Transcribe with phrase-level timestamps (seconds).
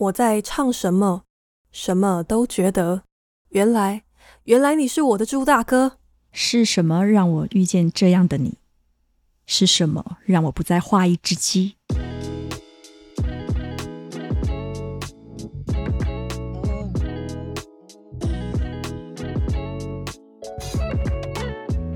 [0.00, 1.24] 我在唱什么，
[1.70, 3.02] 什么都觉得。
[3.50, 4.04] 原来，
[4.44, 5.98] 原来你是我的猪大哥。
[6.32, 8.54] 是什么让我遇见这样的你？
[9.44, 11.76] 是什么让我不再画一只鸡？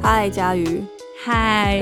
[0.02, 0.84] 嗨，佳瑜。
[1.25, 1.80] 嗨。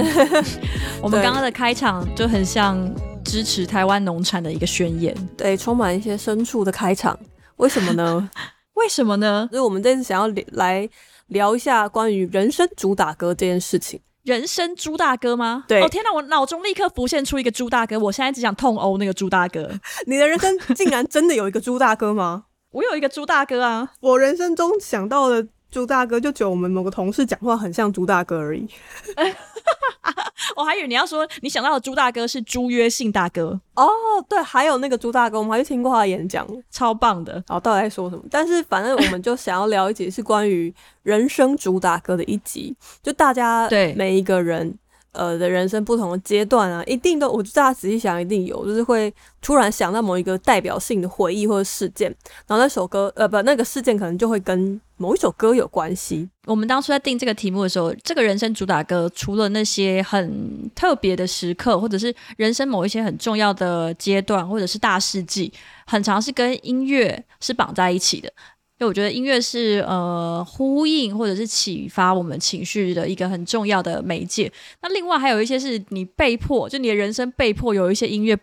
[1.03, 2.89] 我们刚刚的开场就很像
[3.33, 7.19] 支持台湾农产的一个宣言，对，充满一些深处的开场。
[7.57, 8.29] 为什么呢？
[8.77, 9.49] 为什么呢？
[9.51, 10.87] 所以我们这次想要来
[11.29, 13.99] 聊一下关于人生主打歌这件事情。
[14.25, 15.65] 人生猪大哥吗？
[15.67, 15.81] 对。
[15.81, 19.71] 哦天哪，我脑中立刻浮现出一个猪大哥，我现在只想痛殴那个猪大哥。
[20.07, 22.45] 你的人生竟然真的有一个猪大哥吗？
[22.73, 23.93] 我有一个猪大哥啊！
[24.01, 28.69] 我人生中想到的猪大哥，就觉得我们某个同事讲话很像朱大哥而已。
[30.55, 33.89] 我还以为你要说你想到的朱大哥是朱约信大哥哦，
[34.29, 37.33] 对，还有那个朱大哥，我们还去听过他的演讲，超棒的。
[37.33, 38.23] 然后到底在说什么？
[38.31, 40.73] 但是反正我们就想要聊一集是关于
[41.05, 44.77] 人生猪大哥的一集，就大家 对每一个人
[45.13, 52.09] 呃的人生不同的阶段啊，一定都，我觉得大家仔细想，一定有，就是会突然想到某一个代表性的回忆或者事件，
[52.47, 54.81] 然后那首歌呃不，那个事件可能就会跟。
[54.99, 56.29] 某一首歌有关系。
[56.47, 65.53] 我们当初在定这个题目的时候，这个人生主打歌，除了那些很特别的时刻，或者是人生某一些很重要的阶段，或者是大事迹，
[65.87, 68.33] 很常是跟音乐是绑在一起的。
[68.83, 74.53] 因为我觉得音乐是呃呼应或者是启发我们情绪的一个很重要的媒介。
[74.81, 78.37] 那另外还有一些是你被迫，就你的人生被迫有一些音乐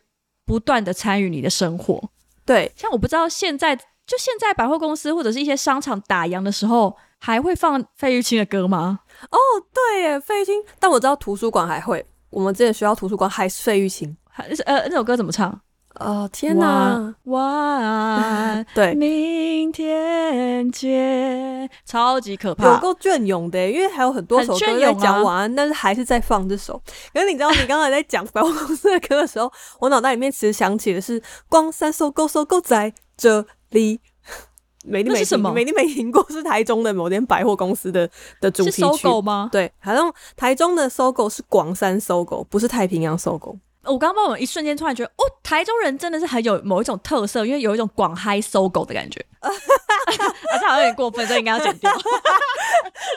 [0.46, 2.09] 不断的参与你的生活。
[2.46, 3.78] 对，像我不知道现在。
[4.09, 9.02] 就现在，百货公司或者是一些商场打烊的时候，还会放费玉清的歌吗？
[9.30, 9.38] 哦，
[9.72, 10.56] 对耶，费玉清。
[10.80, 14.18] 但我知道图书馆还会，我们之前学校图书馆还是费玉清。
[14.28, 15.62] 还是呃，那首歌怎么唱？
[15.95, 17.14] 哦，天哪！
[17.26, 26.81] 晚安，对，明天见，超级可怕，有够隽永的，因为还有很多首歌在讲晚安，但是还是在放这首。
[27.13, 33.46] 可是你知道，你刚才在讲百货公司的歌的时候，我脑袋里面其实想起的是“光三搜狗搜狗在这”。
[33.69, 34.00] 里
[34.84, 35.52] 美丽美什么？
[35.53, 38.09] 美丽没听过，是台中的某间百货公司的
[38.42, 39.47] 的主题曲是 SOGO 吗？
[39.52, 43.58] 对，好像台中的 SOGO 是广山 SOGO，不是太平洋 SOGO。
[43.85, 49.25] 我刚刚我一瞬间突然觉得，哦，台中人真的是很有某一种特色，因为有一种广嗨 SOGO 的感觉。
[49.41, 51.91] 而且好像有点过分，这应该要剪掉。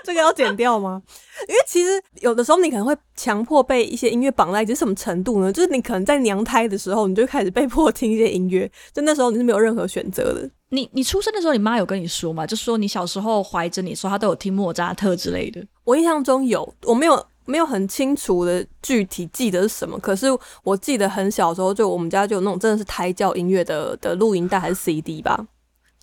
[0.04, 1.02] 这个要剪掉吗？
[1.48, 5.52] 因为其实有的时候你可能会强迫被一些音乐绑在一起，是什么程度呢？
[5.52, 10.48] 就是你可能在娘胎的时候，你就开始被迫听一些音乐，就那时候你是没有任何选择的。
[10.68, 12.46] 你你出生的时候，你妈有跟你说吗？
[12.46, 15.62] 就说你小时候怀着你说她都有听莫扎特之类的。
[15.84, 20.26] 我印象中有，我没有没有很清楚的具体记得是什么，可是
[20.62, 25.46] 我记得很小的时候，就我们家就有那种真的是胎教音乐的的录音带还是 CD 吧。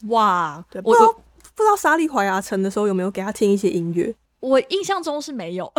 [0.08, 4.14] 哇，对，不知道我不知道莎莉怀亚城的时候有没有给他听一些音乐？
[4.40, 5.72] 我印象中是没有，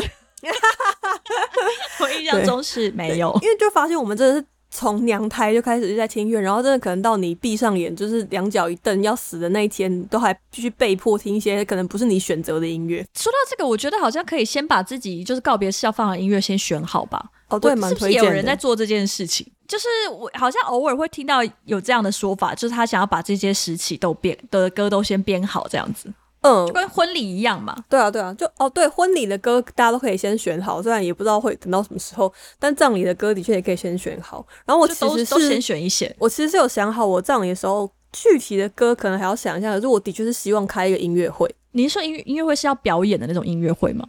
[2.00, 13.04] 我印象中是没有，因为就发现我们真的是从娘胎就开始就在听音乐，然后真的可能到你闭上眼，就是两脚一蹬要死的那一天，都还必须被迫听一些可能不是你选择的音乐。
[13.14, 17.30] 说到这个，我觉得好像可以先把自己就是告别式要放的音乐先选好吧。
[17.48, 18.12] 哦，对，蛮推荐。
[18.12, 19.46] 是不是有人在做这件事情？
[19.66, 26.12] 就是我好像偶尔会听到有这样的说法，就是他想要把这些时期都编的歌都先编好，这样子。
[26.42, 27.76] 嗯，就跟婚礼一样嘛。
[27.88, 34.46] 对啊，对啊，就哦，对，婚礼的歌大家都可以先选好，虽然也不知道会等到什么时候，但葬礼的歌的确也可以先选好。
[34.64, 39.74] 然后我其实是都先选一选，我其实是有想好，我葬礼的时候具体的歌可能还要想一下。
[39.74, 41.54] 可是我的确是希望开一个音乐会。
[41.72, 44.06] 你是说音乐音乐会是要表演的那种音乐会吗？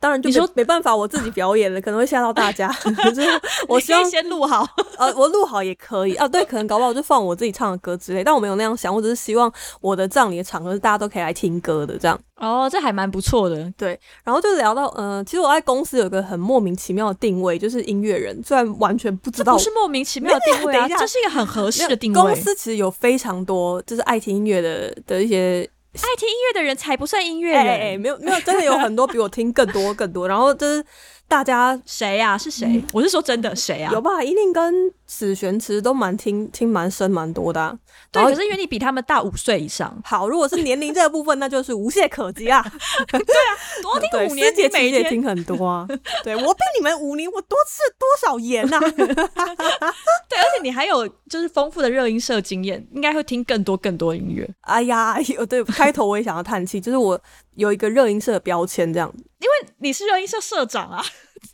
[0.00, 0.08] 对。
[0.08, 2.68] 当然就没，你说没办法，我自己表演了，可能会吓到大家。
[3.14, 3.28] 就是
[3.68, 4.66] 我希望先录好，
[4.96, 6.26] 呃，我录好也可以啊。
[6.26, 8.22] 对，可能搞不好就放我自己唱的歌之类。
[8.22, 12.18] 但我没有那样想，我只是希望我的葬礼的场合是大家都可以来听歌的这样。
[12.36, 13.70] 哦，这还蛮不错的。
[13.76, 18.40] 对，然后就聊到，呃，其实我在公司有一个很莫名其妙的定位，就是音乐人。
[18.44, 22.20] 虽然完全不知道，不是莫名其妙的定位啊，这是一个很合适的定位。
[22.20, 25.68] 公司其实有非常多就是爱听音乐的的一些。
[26.00, 30.26] 爱听音乐的人才不算音乐人，欸欸，没有没有，真的有很多比我听更多更多。
[30.28, 30.84] 然后就是
[31.26, 32.36] 大家谁呀？
[32.38, 32.66] 是谁？
[32.68, 33.92] 嗯，我是说真的，谁啊？
[33.92, 34.22] 有吧？
[34.22, 37.78] 一定跟史玄慈都蛮听听蛮深蛮多的，啊。
[38.12, 39.98] 对，可是因为你比他们大五岁以上。
[40.04, 42.62] 好，如果是年龄这个部分，那就是无懈可击啊。
[43.08, 43.50] 对啊，
[43.82, 45.86] 多听五年，姐每天听很多啊。
[46.22, 48.78] 对，我比你们五年，我多吃多少盐啊？
[48.78, 54.48] 对，而且你还有就是丰富的热音社经验，应该会听更多更多音乐。
[54.60, 57.18] 哎呀，有对，开头我也想要叹气，就是我
[57.54, 61.02] 有一个热音社的标签这样子，因为你是热音社社长啊。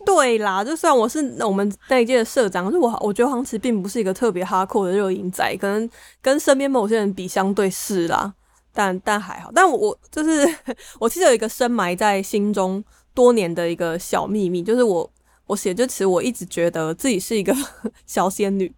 [0.04, 5.88] 对啦，就算我是我们那一届的社长，可是我我觉得黄奇并不是一个特别哈扣的热音仔，可能
[6.20, 8.32] 跟身边某些人比，相对是啦，
[8.72, 9.50] 但但还好。
[9.54, 10.56] 但我我就是
[11.00, 12.82] 我其实有一个深埋在心中
[13.14, 15.10] 多年的一个小秘密，就是我
[15.46, 17.54] 我写这词，我一直觉得自己是一个
[18.06, 18.72] 小仙女。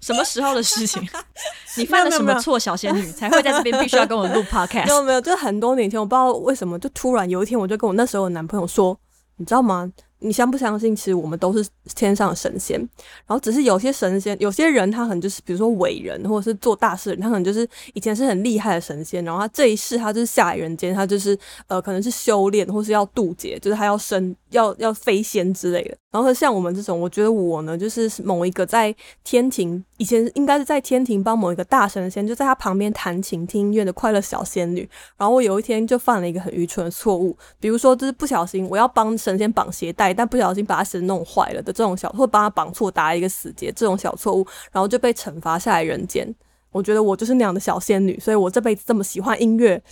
[0.00, 1.00] 什么时候的事情？
[1.78, 4.86] 你犯了什么错，小仙女才会在这边必须要跟我录 podcast？
[4.86, 8.98] 没有没有，就很多年前，我不知道为什么，就突然有一天，我就跟我那时候的男朋友说，
[9.36, 9.88] 你知道吗？
[10.22, 12.78] 你相不相信，其实我们都是天上的神仙，
[13.26, 21.36] 然后只是有些神仙，有些人他可能就是，比如说伟人或者是做大事人，他可能就是以前是很厉害的神仙，然后他这一世他就是下来人间，他就是
[21.66, 25.96] 呃可能是修炼或是要渡劫，就是他要升要要飞仙之类的。
[26.12, 28.94] 然后像我们这种，我觉得我呢就是某一个在
[29.24, 34.88] 天庭，以前应该是在天庭帮某一个大神仙，就在他旁边弹琴听音乐的快乐小仙女。
[35.16, 40.12] 然后我有一天就犯了一个很愚蠢的错误，比如说就是不小心我要帮神仙绑鞋带。
[40.14, 46.34] 但不小心把他鞋弄坏了的这种小，或帮他绑错打一个死结这种小错误，然后就被惩罚下来人间。
[46.70, 49.82] 我觉得我就是那样的小仙女，所以我这辈子这么喜欢音乐。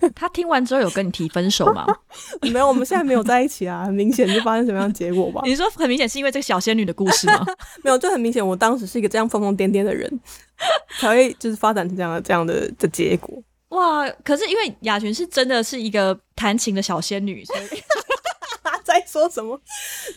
[0.14, 1.86] 他听完之后有跟你提分手吗？
[2.52, 5.42] 没有，我们现在没有在一起啊， 很明显就发生什么样的结果吧？
[5.44, 7.44] 你说很明显是因为这个小仙女的故事吗？
[7.84, 10.10] 没有，就很明显我当时是一个这样疯疯癫癫的人，
[10.98, 13.42] 才会就是发展成这样的这样的的结果。
[13.70, 14.08] 哇！
[14.24, 17.82] 可是因为雅群是真的是一个弹琴的小仙女，所以。
[18.82, 19.60] 在说什么？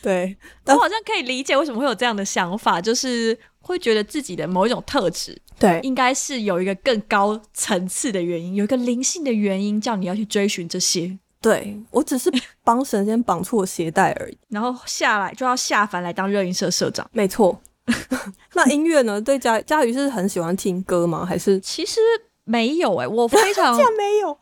[0.01, 11.17] 对，我好像可以理解为什么会有这样的想法，就是会觉得自己的某一种特质，对，应该是有一个更高层次的原因，有一个灵性的原因，叫你要去追寻这些。
[11.41, 12.31] 对，我只是
[12.63, 17.09] 帮神仙绑错鞋带而已，然后下来就要下凡来当热音社社长。
[17.11, 17.61] 没错。
[18.53, 19.21] 那音乐呢？
[19.21, 21.25] 对佳佳瑜是很喜欢听歌吗？
[21.25, 22.00] 还是其实
[22.45, 24.38] 没有哎、欸，我非常 竟然没有，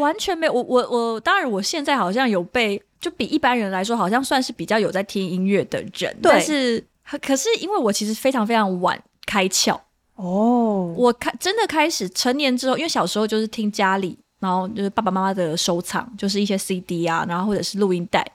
[0.00, 0.52] 完全没有。
[0.52, 2.82] 我我我，当然我现在好像有被。
[2.98, 6.82] 就比一般人来说，好像算是比较有在听音乐的人，对但是
[7.20, 9.78] 可是因为我其实非常非常晚开窍
[10.16, 18.26] 哦，我开真的开始成年之后，因为小时候就是听家里，然后就是爸爸妈妈的收藏，就是一些 CD 啊，然后或者是录音带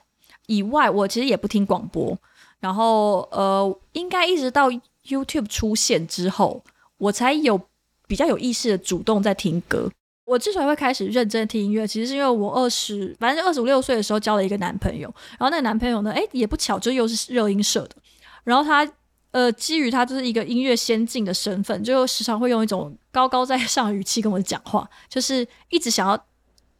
[0.46, 2.16] 以外，我其实也不听广播，
[2.60, 4.70] 然后呃，应该一直到
[5.04, 6.62] YouTube 出现之后，
[6.98, 7.60] 我才有
[8.06, 9.90] 比较有意识的主动在听歌。
[10.24, 17.96] 我之所以会开始认真听音乐，其实是因为我二十，反正二十五六岁的时候交了一个男朋友，然后那个男朋友呢，诶，也不巧，就又是热音社的，
[18.44, 18.88] 然后他，
[19.32, 26.26] 呃，基于他就是一个音乐先进的身份，就时常会用一种高高在上语气跟我讲话，就是一直想要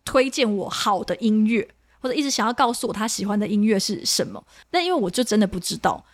[0.04, 1.66] 推荐我好的音乐，
[2.00, 6.04] 或者一直想要告诉我他喜欢的音乐是什么，那因为我就真的不知道。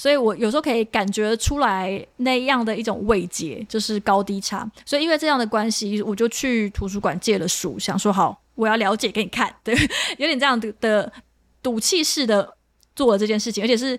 [0.00, 4.70] 所以我有时候可以感觉出来那样的一种慰藉，就是高低差。
[4.86, 9.52] 所以因为这样的关系，我就去图书馆借了书，想说好，我要了解给你看。
[9.64, 9.74] 对，
[10.18, 11.12] 有点这样的的
[11.60, 12.56] 赌气式的
[12.94, 13.98] 做了这件事情，而且是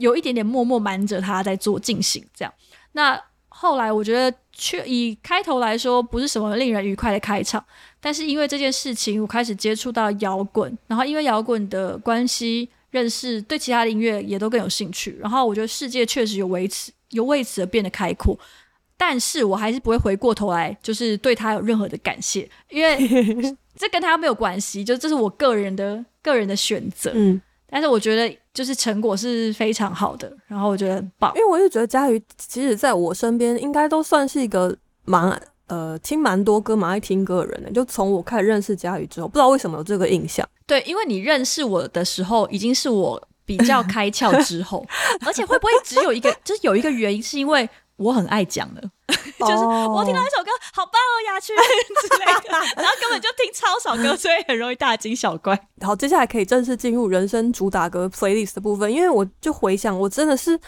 [0.00, 2.52] 有一点点默默瞒着他在做进行这样。
[2.92, 7.64] 那后来我觉得，却以开头来说，不是什么令人愉快的开场。
[8.00, 12.68] 但是因为这件事情，我开始接触到摇滚，然后因为摇滚的关系。
[12.90, 18.36] 认识对其他的音乐也都更有兴趣，然后我觉得世界确实有为此有为此而变得开阔，
[18.96, 22.98] 但是我还是不会回过头来就是对他有任何的感谢，因为
[23.78, 27.12] 这跟他没有关系，就这是我个人的个人的选择。
[27.14, 40.46] 嗯，但是我觉得就是成果是非常好的，然后我觉得很棒，因为我就觉得佳瑜其实在我身边应该都算是一个蛮呃听蛮多歌蛮爱听歌的人呢，就从我开始认识佳瑜之后，不知道为什么有这个印象。
[40.66, 44.84] 对，因为你认识我的时候，已经是我比较开窍之后，
[45.26, 46.32] 而且会不会只有一个？
[46.44, 48.82] 就是有一个原因，是因为我很爱讲了，
[49.40, 55.58] 就是我听到一首歌好棒哦，雅群之类的，然后根本就听超少歌，所以很容易大惊小怪。
[55.82, 60.58] 好，接下来可以正式进入人生主打歌 playlist 的部分，因为我就回想，我真的是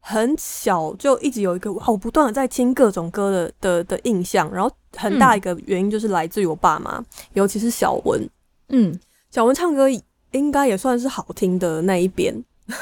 [0.00, 7.04] 很小就一直有一个我不断的在听各种歌的的的印象，然后很大一个原因就是来自于我爸妈，嗯、
[7.34, 8.28] 尤其是小文，
[8.68, 8.98] 嗯。
[9.30, 9.88] 小文唱歌
[10.30, 12.32] 应该也算是好听的那一边，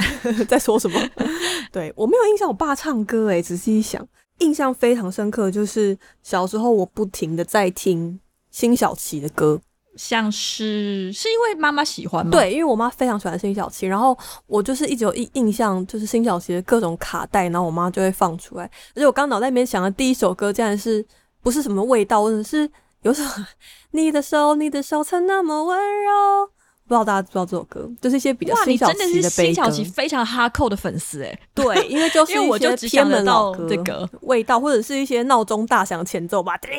[0.46, 1.00] 在说什么？
[1.72, 4.06] 对，我没有印象，我爸唱歌诶，仔细一想，
[4.42, 8.20] 印象非常深刻，就是小时候我不停的在听
[8.50, 9.61] 辛晓琪的歌，
[9.96, 12.30] 像是是因为妈妈喜欢吗？
[12.30, 21.04] 对，因为我妈非常喜欢辛晓琪，然后我就是一直有印印象，就是辛晓琪的各种卡带，然后我妈就会放出来，而且我刚脑袋里面想的第一首歌，竟然是
[21.42, 22.70] 不是什么味道，或者是。
[23.02, 23.49] 有什么？
[23.90, 26.49] 你的手，你的手曾那么温柔，
[26.92, 29.44] 不知道大家知不知道这首歌，就是一些比较辛晓琪的悲歌。
[29.44, 36.70] 辛晓琪非常哈扣的粉丝哎，对，因为就是一些偏门老歌这个味道，或者是一些闹钟大响前奏吧，叮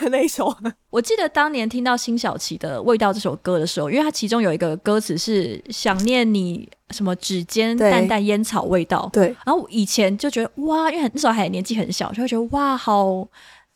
[0.00, 0.56] 的那首。
[0.88, 9.26] 我记得当年听到辛晓琪的《味道》这首歌的时候，因为它其中有一个歌词是想念你什么指尖淡淡烟草味道，对。
[9.44, 13.28] 然后我以前就觉得哇，因为很那时候还年纪很小，就会觉得哇，好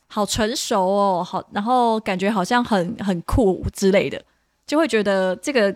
[0.07, 4.23] 好成熟哦，好，然后感觉好像很很酷之类的，
[4.73, 5.71] 就会觉得这个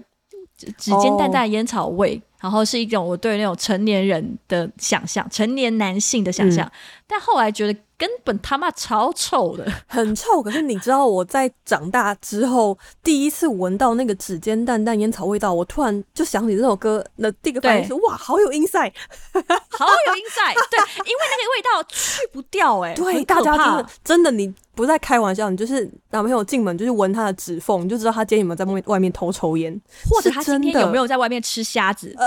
[0.57, 0.73] 指
[1.03, 2.15] 尖淡淡烟草味。
[2.15, 2.23] Oh.
[2.41, 6.73] 然后是一种我对那种成年人的想象，成年男性的想象，嗯、
[7.07, 10.43] 但后来觉得根本他妈超臭的，很臭。
[10.43, 18.93] 可是你知道我在长大之后第一次闻到那个指尖淡淡烟草味道，我突然就想起这首歌，那第一个反应是哇，好有 insight，
[19.33, 24.55] 好有 insight，对，因为那个味道去不掉、欸，哎，对，大家真的真的你。
[24.77, 32.15] 不在开玩笑，你就是男朋友进门就是闻他的指缝，你就知道他今天有没有在外面外面偷抽烟，或者他今天有没有在外面吃虾子。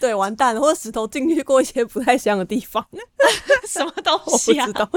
[0.00, 2.84] 对，完蛋了，或者石头进去过一些不太香的地方，
[3.66, 4.66] 什么东西啊？
[4.66, 4.90] 我不知道。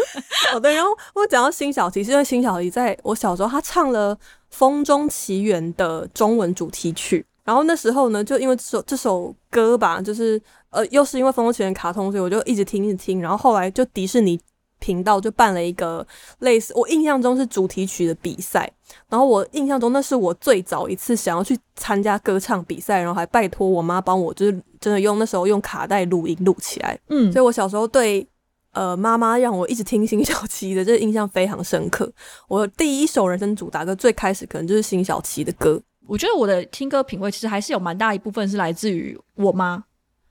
[0.53, 4.15] 哦，对，然后我讲到辛晓琪，是因为辛晓琪在我小时候，她唱了
[4.50, 14.39] 《风中奇缘》的中文主题曲，然后那时候呢，就因为这首这首歌吧，就是呃，又是因为《风中奇缘》卡通，所以我就一直听一直听，然后后来就迪士尼。
[14.79, 16.05] 频道就办了一个
[16.39, 18.69] 类似，我印象中是主题曲的比赛，
[19.09, 28.25] 然后我印象中那是我最早一次想要去参加歌唱比赛，然后还拜托我妈帮我，就是真的用那时候用卡带录音录起来，嗯，所以我小时候对
[28.71, 32.12] 呃妈妈让我一直听辛晓琪的这个印象非常深刻。
[32.48, 39.83] 我第一首人生主打歌最开始可能就是辛晓琪的歌，我觉得我的听歌品味其实还是有蛮大一部分是来自于我妈。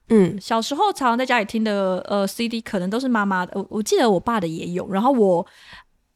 [0.09, 5.45] 嗯，小时候常常在家里听的呃 CD 可能都是妈妈的，我我记得我爸的也有，然后我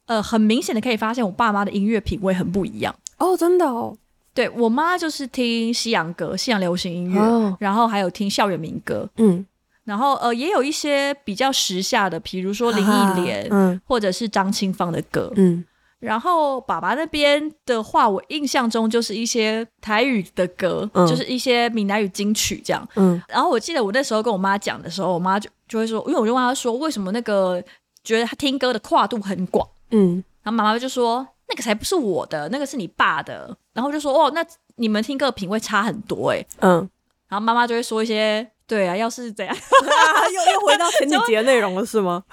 [0.06, 2.94] 呃很明显的可以发现我爸妈的音乐品味很不一样。
[3.18, 3.96] 哦，真的哦，
[4.34, 9.46] 对我妈就是听西洋歌、西洋流行音乐，哦、然后还有听校园民歌，嗯，
[9.84, 15.64] 然后呃也有一些比较时下的，比如说林忆莲，嗯，或者是张清芳的歌，嗯。
[16.04, 22.88] 然后爸爸那边的话，我印象中就是一些台语的歌，嗯、就是一些闽南语金曲这样。
[22.96, 27.64] 嗯，然后我记得我那时候跟我妈讲的时候，我妈就就会说，因为我就问她说，为什么那个
[28.04, 29.68] 觉得她听歌的跨度很广？
[29.92, 33.56] 嗯，然后妈妈就说，那个才不是我的，那个是你爸的。
[33.74, 34.46] 然后就说，哦，那
[34.76, 36.46] 你们听歌的品味差很多哎。
[36.60, 36.78] 嗯，
[37.30, 38.48] 然后妈妈就会说一些。
[38.66, 42.24] 对啊，要是怎样， 又又回到前几 集的内容了，是吗？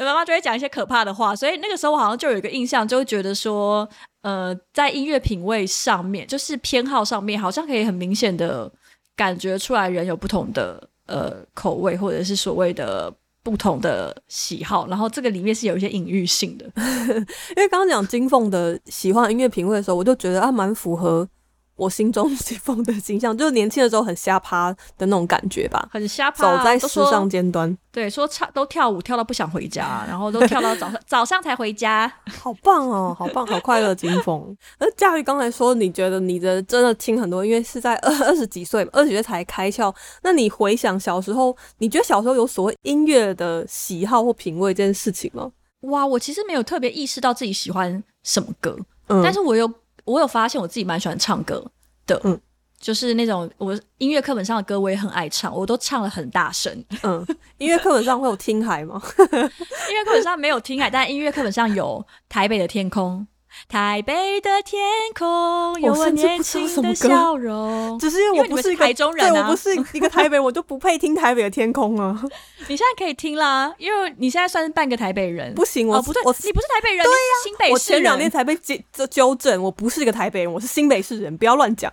[0.00, 3.88] 妈妈就会讲一些可怕的话，所以那个时候我好像就有一个印象，就会觉得说，
[4.22, 8.70] 呃，在音乐品味上面，就是偏好上面，好像可以很明显的
[9.16, 16.66] 感觉出来，人有不同的呃口味，或者是所谓的不同的喜好，然后这个里面是有一些隐喻性的。
[16.76, 21.26] 因为刚刚讲金凤的喜欢音乐品味的时候，我就觉得啊，蛮符合。
[21.80, 27.74] 我心中金凤的形象，就是年轻的时候很瞎趴的那种感觉吧，很瞎趴，走在时尚尖端。
[27.90, 34.54] 对，说唱都跳舞跳到不想回家， 然后都跳到早上 早上才回家，好棒哦，好棒，好快乐，金凤。
[34.78, 39.92] 而佳玉刚才说，你觉得你的真的听很多，因为是在二二十几岁，二十几岁才开窍。
[40.22, 45.50] 那你回想小时候，你觉得小时候有所谓音乐的喜好或品味这件事情吗？
[45.80, 48.76] 哇，我其实没有特别意识到自己喜欢什么歌，
[49.08, 49.72] 嗯，但是我有。
[50.04, 51.64] 我有发现我自己蛮喜欢唱歌
[52.06, 52.40] 的，嗯，
[52.78, 57.26] 就是那种我音乐课本上的歌我也很爱唱，我都唱了很大声，嗯。
[57.58, 59.00] 音乐课本上会有听海吗？
[59.18, 63.26] 音乐课本上没有听海，但音乐课本上有台北的天空。
[63.68, 64.82] 台北的天
[65.16, 72.20] 空有我年轻的笑容，只是因为我不是一个台中人，我不是一个台北， 我就不配听台北的天空啊。
[72.68, 75.54] 你现在可以听啦，因为你现在算是半个台北人。
[75.54, 77.72] 不行，我不对，我你不是台北人，对呀，新北市人。
[77.72, 81.92] 我前两天才被纠纠正，我不是一个台北人，我是新北市人，不要乱讲。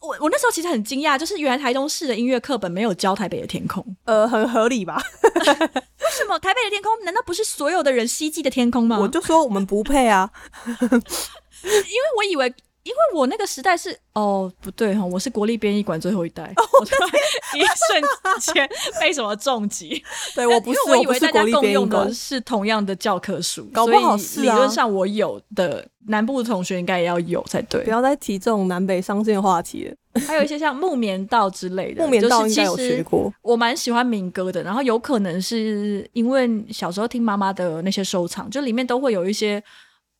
[0.00, 5.00] 我我那时候其实很惊讶，就是原来台中市的音乐课本没有教台北的天空，呃，很合理吧？
[5.34, 8.98] 为什么台北的天空难道不是所有的人希冀的天空吗？
[9.00, 10.30] 我就说我们不配啊，
[10.80, 12.54] 因为我以为。
[12.88, 16.84] 因为我那个时代是哦不对哈，我是国立编译馆最后一代， 哦、我
[17.54, 18.66] 一瞬间
[18.98, 20.02] 被什么重击？
[20.34, 27.84] 对我不是，我以为大家共用的是同样的教科书，搞不好是理论上我有的南部的同学应该也要有才对。
[27.84, 29.94] 不要再提这种南北相近的话题了。
[30.26, 33.30] 还有一些像木棉道之类的，木棉道应该有学过。
[33.42, 39.62] 我蛮喜欢民歌的，然后有可能是因为小时候听妈妈的那些收藏，就里面都会有一些。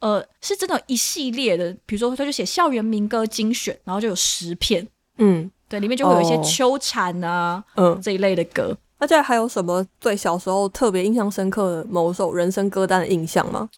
[0.00, 4.86] 呃，是真的，一系列的，比如说，他就写校园民歌精选，然后就有十篇，
[5.16, 8.76] 嗯，对，里面就会有一些秋蝉啊，嗯，这一类的歌。
[9.00, 13.68] 那这还有什么对小时候特别印象深刻的某首人生歌单的印象吗？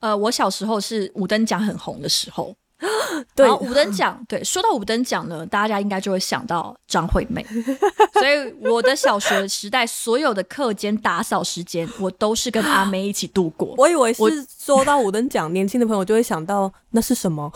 [0.00, 2.54] 呃，我小时候是五等奖很红的时候，
[3.36, 7.44] 对，然后五等奖，对，说到五等奖呢，大家应该就会想到张惠妹。
[8.14, 13.74] 所以我的小学时代，所有的课间打扫时间，我都是跟阿妹一起度过。
[13.76, 14.22] 我以为是
[14.58, 17.52] 说到五等奖，年轻的朋友就会想到那是什么。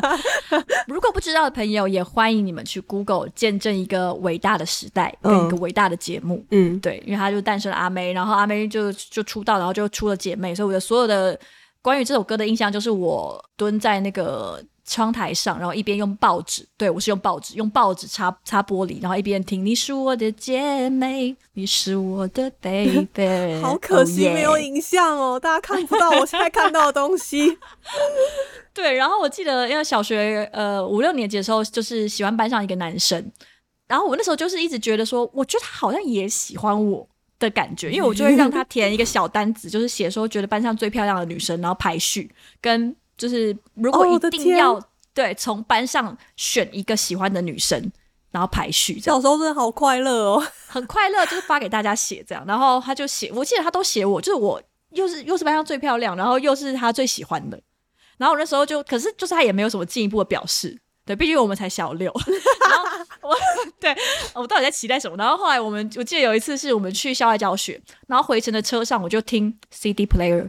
[0.88, 6.42] 如果不知道的朋友，也欢迎你们去 Google 见证一个伟大的时代跟一个伟大的节目。
[6.50, 11.38] 嗯，对，因为他就诞生了阿妹，然后阿妹就就出道，然后就出了姐妹，所以我的所有的。
[11.88, 19.64] 关于这首歌的印象就是我蹲在那个窗台上，然后一边用报纸，对，我是用报纸，用报纸擦擦玻璃，然后一边听。
[19.64, 23.58] 你是我的姐妹，你是我的 baby。
[23.62, 25.42] 好可惜没有影像哦，oh.
[25.42, 27.56] 大家看不到我现在看到的东西。
[28.74, 33.32] 对，然后我记得因为小学呃五六年级的时候，就是喜欢班上一个男生，
[33.86, 37.08] 然后我那时候就是一直觉得说，我觉得他好像也喜欢我。
[37.38, 42.30] 的感觉，因为我就会让他填一个小单子，就是写说觉得班上最漂亮的女生，然后排序，
[42.60, 47.90] 跟就是如果一定要、哦、对从班上选一个喜欢的女生，
[48.30, 48.98] 然后排序。
[48.98, 57.60] 小时候真的好快乐哦，很快乐，就是发给大家写这样，然后他就写，我记得他都写我，就是我又是又是班上最漂亮，然后又是他最喜欢的，
[58.16, 60.78] 然后我那时候就，可是就是他也没有什么进一步的表示。
[61.08, 62.12] 对，毕竟我们才小六，
[62.68, 62.84] 然后
[63.22, 63.34] 我
[63.80, 63.96] 对
[64.34, 65.16] 我到底在期待什么？
[65.16, 70.46] 然后后来我们，我记得有一次是我们去校外教学，然后回程的车上我就听 CD player，、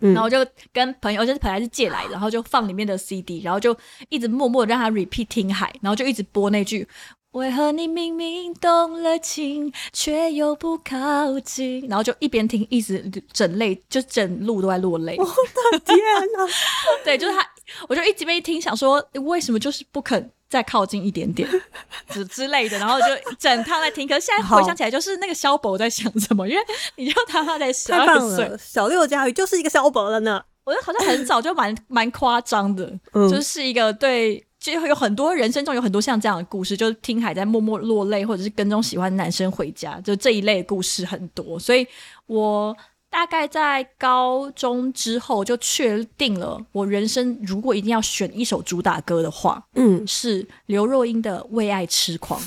[0.00, 3.76] 嗯、然后就跟朋友，就是本来是借来的，然后就放里面的 CD，然后就
[4.08, 6.88] 一直默默的让他 repeat 听海，然后就一直播那句。
[7.32, 11.88] 为何你明明动了情，却又不靠近？
[11.88, 15.16] 然后就一边听，一直整泪，就整路都在落泪。
[15.16, 16.46] 我的天哪！
[17.02, 17.40] 对，就是他，
[17.88, 21.48] 我就一直被一听，想说为什么就是不肯再靠近一点点
[22.10, 23.06] 之之类的，然后就
[23.38, 24.06] 整趟在听。
[24.06, 26.48] 可是现在回想起来，就是那个萧伯在想什么？
[26.48, 26.62] 因为
[26.96, 30.42] 你就他他在十二岁，小六的家瑜就是一个萧伯了呢。
[30.64, 34.44] 我觉得好像很早就蛮 蛮夸张的，嗯、就是一个对。
[34.62, 41.58] 就有很多人生中有很多像这样的故事，就是听海在默默落泪，或者是跟踪喜欢男生回家，就这一类的故事很多。
[41.58, 41.84] 所以
[42.26, 42.72] 我
[43.12, 52.40] 大概在高中之后就确定了，我人生如果一定要选一首主打歌的话，嗯，是刘若英的《为爱痴狂》。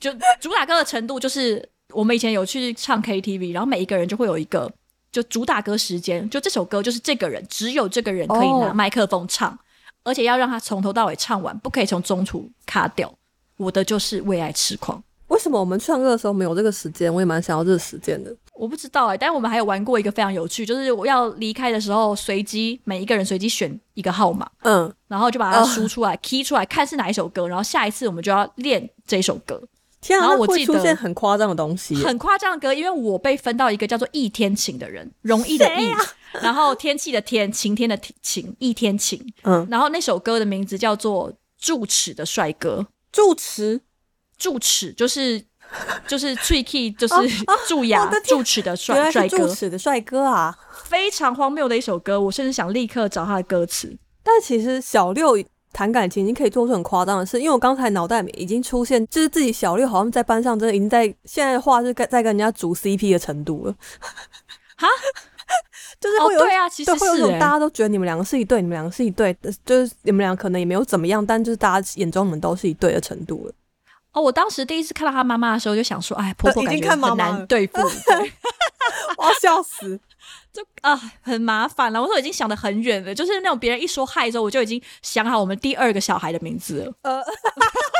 [0.00, 4.68] 就主打歌的程度，就是我们以前有去唱 KTV，然后每一个人就会有一个
[5.12, 9.48] 就主打歌时间，就这首歌就是这个人，只有这个人可以拿麦克风唱。
[9.52, 9.58] 哦
[10.02, 13.10] 而且要让他从头到尾唱完，不可以从中途卡掉。
[13.56, 15.02] 我的就是为爱痴狂。
[15.28, 17.10] 为什么我们唱歌的时候没有这个时间？
[17.14, 18.30] 我也蛮想要这个时间的。
[18.54, 29.60] 我不知道哎、欸，但是我们还有玩过一个非常有趣，就是我要离开的时候，随机每一个人随机选一个号码，嗯，然后就把它输出来、呃、key 出来，看是哪一首歌，然后下一次我们就要练这首歌。
[30.00, 35.98] 天啊，然后我记得出现很夸张的东西，很夸张的歌，因为我被分到一个叫做易天晴的人，容易的易，啊、
[36.42, 39.18] 然后天气的天，晴天的晴，易天晴。
[39.44, 43.80] 嗯，然后那首歌的名字叫做《住持的帅哥》，住持，
[44.36, 45.42] 住持就是
[46.06, 47.14] 就是 tricky， 就是
[47.66, 55.42] 蛀牙蛀齿的帅帅哥，蛀齿的帅哥啊，非常荒谬的一首歌，我甚至想立刻找他的歌词，但其实小六。
[55.76, 63.74] 谈感情已经可以做出很夸张的事，因为我刚才脑袋里面已经出现，就是自己小六好像在班上真的已经在现在的话是在在跟人家组 CP 的程度了，
[64.76, 64.86] 哈，
[66.00, 73.52] 就是会有、哦、对啊，其实会有种大家都觉得你们两个是一对，你们两个是一对，就是你们俩可能也没有怎么样，但就是大家眼中你们都是一对的程度了。
[74.14, 78.32] 哦，我当时第一次看到他妈妈的时候，就想说，哎，婆婆感觉很难对付， 对
[79.18, 80.00] 我要笑死。
[80.54, 82.00] 就啊，很麻烦了。
[82.00, 86.92] 我说已经想得很远了，就是那种别人一说嗨之后，我就已经想好我们第二个小孩的名字了。
[87.02, 87.20] 呃，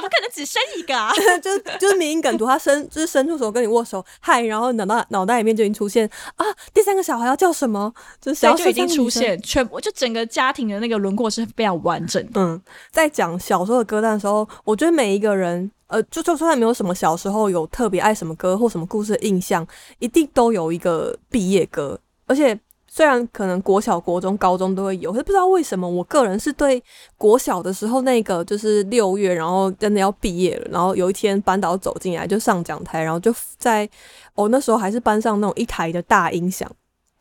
[0.00, 1.12] 怎么可能只生一个啊？
[1.42, 7.92] 就是就是迷因梗图，他伸就是伸出手跟你握手嗨，然后脑袋脑袋里面就已经出现啊，第三个小孩要叫什么？
[8.20, 12.40] 就小就已经出现，全部就整个家庭的那个轮廓是非常完整的。
[12.40, 12.60] 嗯，
[12.90, 15.70] 在讲小时候的歌单的时候，我觉得每一个人。
[15.90, 19.66] 呃，就就算没有什么小时候有特别爱什么歌或什么故事的印象，
[19.98, 21.98] 一定都有一个毕业歌。
[22.26, 22.56] 而且
[22.92, 26.82] 虽然可能国小、国中、高中都会有，可是不知道为什么，我个人是对
[27.16, 33.88] 国小的时候那个就是六月，然后真的要毕业了，然后有一天班导走进来就上讲台，然后就在
[34.34, 36.68] 我、哦、那时候还是班上那种一台的大音响，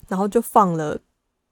[0.08, 0.98] 然后就放了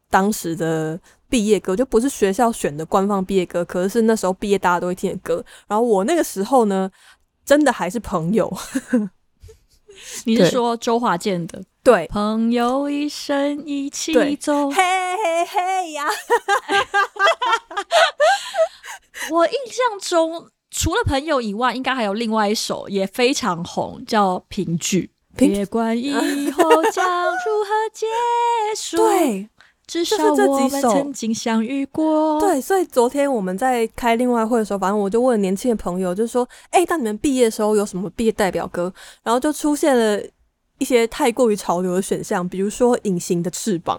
[0.09, 0.99] 当时的。
[1.29, 5.43] 毕业歌就不是学校选的官方毕业歌，可是是那时候毕业大家都会听的歌。
[5.67, 6.89] 然后我那个时候呢，
[7.43, 8.49] 真的还是朋友。
[10.25, 11.63] 你是说周华健的？
[11.83, 16.05] 对，朋友一生一起走，嘿嘿嘿呀！
[19.31, 25.11] 我印象中，除了朋友以外，应该还有另外一首也非常红，叫《评剧》。
[25.37, 26.11] 别管以
[26.51, 28.05] 后 将如何结
[28.75, 28.97] 束。
[28.97, 29.47] 对。
[29.87, 32.39] 至少我们曾经相遇过。
[32.41, 40.21] 对，所以昨天我们在开另外会的时候，反正我就问年轻的朋友，就说：“哎、欸，当你们毕业的时候有什么毕业代表歌？”然后就出现了
[40.77, 43.97] 一些太过于潮流的选项，比如说《隐形的翅膀》。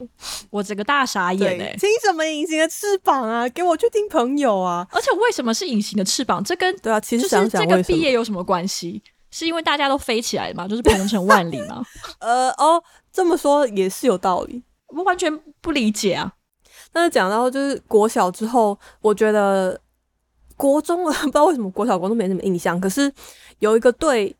[0.50, 1.74] 我整个大傻眼哎！
[1.78, 3.48] 听什么《隐形的翅膀》啊？
[3.48, 4.86] 给我去听朋友啊！
[4.92, 6.42] 而且为什么是《隐形的翅膀》？
[6.46, 9.02] 这跟对啊，其实想想这个毕业有什么关系？
[9.30, 10.68] 是因为大家都飞起来嘛？
[10.68, 11.82] 就是鹏程万里嘛？
[12.20, 14.62] 呃哦，这么说也是有道理。
[14.88, 16.32] 我完全不理解啊！
[16.92, 19.80] 但是讲到就是国小之后，我觉得
[20.56, 22.80] 国中啊， 不知道为什么国小国中没什么印象。
[22.80, 23.12] 可是
[23.58, 24.34] 有一个对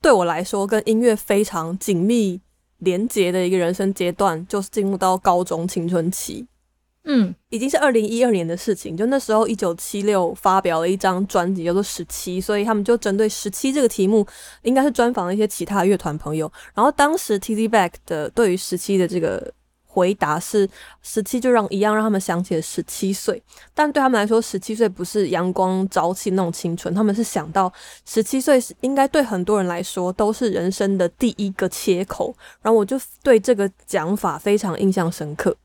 [0.00, 2.40] 对我来说跟音乐非常紧密
[2.78, 6.46] 连结的一个人生阶段，就是进入到高中青春期。
[7.10, 8.94] 嗯，已经是二零一二年的事情。
[8.94, 14.26] 就那时候，一九七六发表了一张专辑，叫做《十七》，所以他们就针对“十七”这个题目，
[14.60, 16.52] 应该是专访了一些其他乐团朋友。
[16.74, 19.50] 然后当时 Tizzy Bac 的对于“十七”的这个
[19.90, 20.68] 回答是
[21.02, 23.42] ：“十七就让一样让他们想起了十七岁。”
[23.74, 27.72] 但对他们来说，十七岁不是阳光朝气那种青春，他们是想到
[28.04, 32.32] 十七岁是应该对很多人来说都是人生的第一个切口。
[32.62, 35.56] 然后我就对这个讲法非常印象深刻。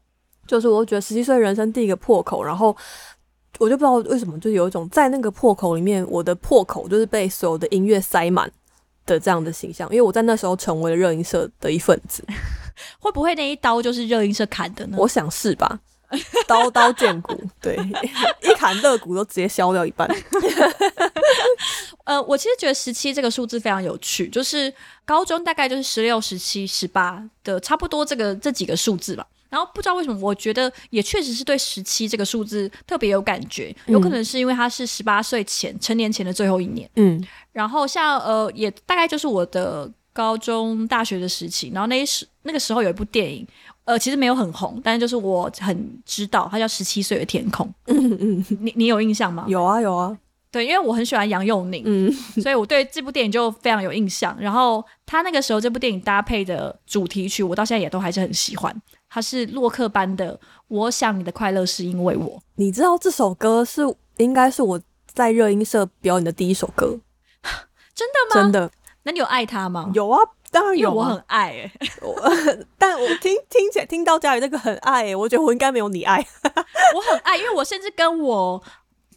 [0.47, 2.75] 就是我觉得十七岁人生第一个破口，然后
[3.59, 8.51] 我就不知道为什么，就有一种在那个破口里面，我的破口就是被所有的音乐塞满
[9.05, 9.87] 的这样的形象。
[9.89, 12.25] 因为我在那时候成为了热音社的一份子，
[12.99, 14.97] 会不会那一刀就是热音社砍的呢？
[14.99, 15.79] 我想是吧，
[16.47, 17.77] 刀刀见骨， 对，
[18.43, 20.07] 一砍肋骨都直接削掉一半。
[22.05, 24.73] 呃，我其实觉得十七这个数字非常有趣，就是
[25.05, 29.25] 高中大概就是十六、十七、十八的差不多这个这几个数字吧。
[29.49, 36.89] 然后不知道为什么，我觉得也确实是对十七这个数字特别有感觉，有可能是因为他是十八岁前成年前的最后一年。
[36.95, 41.71] 嗯，然后像呃，也大概就是我的高中、大学的时期。
[41.73, 43.45] 然后那时那个时候有一部电影，
[43.83, 47.65] 呃，其实没有很红，但是就是我很知道，它叫《十七岁的天空》。
[47.87, 49.45] 嗯嗯，你你有印象吗？
[49.47, 50.17] 有啊有啊。
[50.51, 54.37] 对，因为我很喜欢杨佑宁，嗯，所以我对这部电影就非常有印象。
[54.39, 58.71] 然后他那个时候这部电影搭配的主题曲，我到现在也都还是很喜欢。
[59.09, 60.35] 它是洛克班的
[60.67, 62.37] 《我想你的快乐是因为我》。
[62.55, 63.81] 你知道这首歌是
[64.17, 64.79] 应该是我
[65.11, 66.99] 在热音社表演的第一首歌，
[67.95, 68.41] 真的吗？
[68.43, 68.71] 真的？
[69.03, 69.91] 那你有爱他吗？
[69.93, 70.19] 有啊，
[70.51, 76.25] 当然有啊，我很爱哎、 欸，但我听听起来听到家里那个很爱我觉得我应该没有你爱。
[76.95, 78.63] 我很爱，因为我甚至跟我。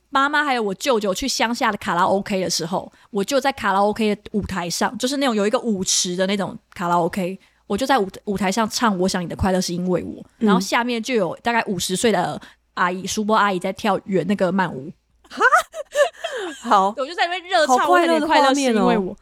[0.08, 12.40] 妈妈还有我舅舅去乡下的卡拉 OK 的时候，我就在卡拉 OK 的舞台上，就是那种有一个舞池的那种卡拉 OK，我就在舞舞台上唱《我想你的快乐是因为我》，然后下面就有大概五十岁的
[12.74, 14.90] 阿姨、叔伯阿姨在跳圆那个慢舞。
[15.28, 15.44] 哈，
[16.62, 19.12] 好，我就在那边热唱《我想你的快乐是因为我》。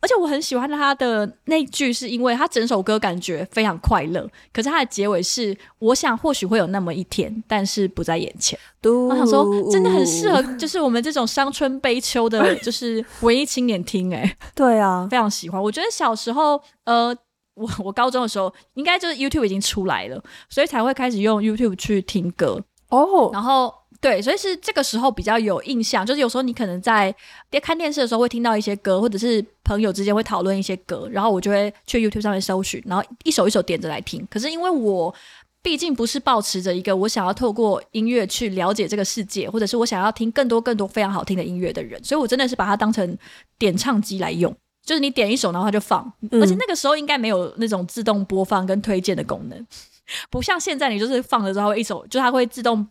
[0.00, 8.58] 而且我很喜欢他的那句，是因为他整首歌感觉非常快乐，可是他的结尾是“我想或许会有那么一天，但是不在眼前”。
[8.82, 14.22] 我想说，真的很适合，就是我们这种伤春悲秋的，就是文艺青年听、欸。
[14.22, 15.62] 诶对啊，非常喜欢。
[15.62, 17.14] 我觉得小时候，呃，
[17.54, 23.74] 我我高中的时候，应该就是 YouTube 已经出来了，所以才会开始用 YouTube 去听歌哦，然后。
[24.00, 27.14] 对，所以是这个时候比较有印象，就是有时候你可能在
[27.62, 34.26] 看电视的时候会听到一些歌，或者是朋友之间会讨论一些歌，然后我就会去 YouTube 上面搜寻，然后一首一首点着来听。
[34.30, 35.14] 可是因为我
[35.60, 43.18] 毕竟不是抱持着一个我想要透过音乐去了解这个世界，或者是我想要听更多更多非常好听的音乐的人，所以我真的是把它当成
[43.58, 44.50] 点唱机来用，
[44.82, 49.66] 就是你点一首，然后它就放，而且那个时候应该没有那种自动播放跟推荐的功能，
[50.30, 52.88] 不像现在你就是放了之后一首，就它会自动。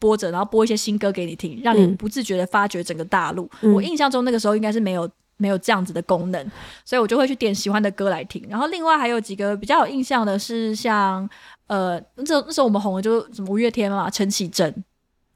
[0.00, 3.48] 播着，然后播一些新歌给你听，让你不自觉的发掘整个大陆。
[3.60, 6.50] 嗯、我印象中那个时候应该是没有没有这样子的功能，
[6.84, 8.44] 所以我就会去点喜欢的歌来听。
[8.48, 11.28] 然后另外还有几个比较有印象的是像
[11.66, 14.84] 呃，那时候那时候我们红的就是什么五月天嘛，陈绮贞，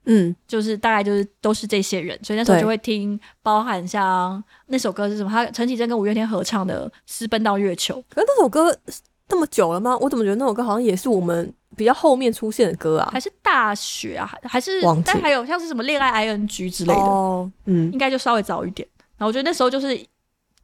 [0.07, 7.95] 嗯，就是大概就是都是这些人，所以那时候就会听，包含像那首歌是什么，他陈绮贞跟五月天合唱的《私奔到月球》。
[8.09, 8.75] 可是那首歌
[9.29, 9.97] 这么久了吗？
[9.99, 11.53] 我怎么觉得那首歌好像也是我们。
[11.77, 18.89] 比较后面出现的歌啊，还是大学啊，还是，但还有像是什么恋爱 ing 之类的，哦，嗯，应该就稍微早一点。
[19.17, 20.07] 然后我觉得那时候就是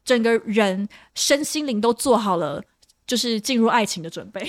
[0.04, 2.62] 整个人身心灵都做好了，
[3.06, 4.40] 就是进入爱情的准备。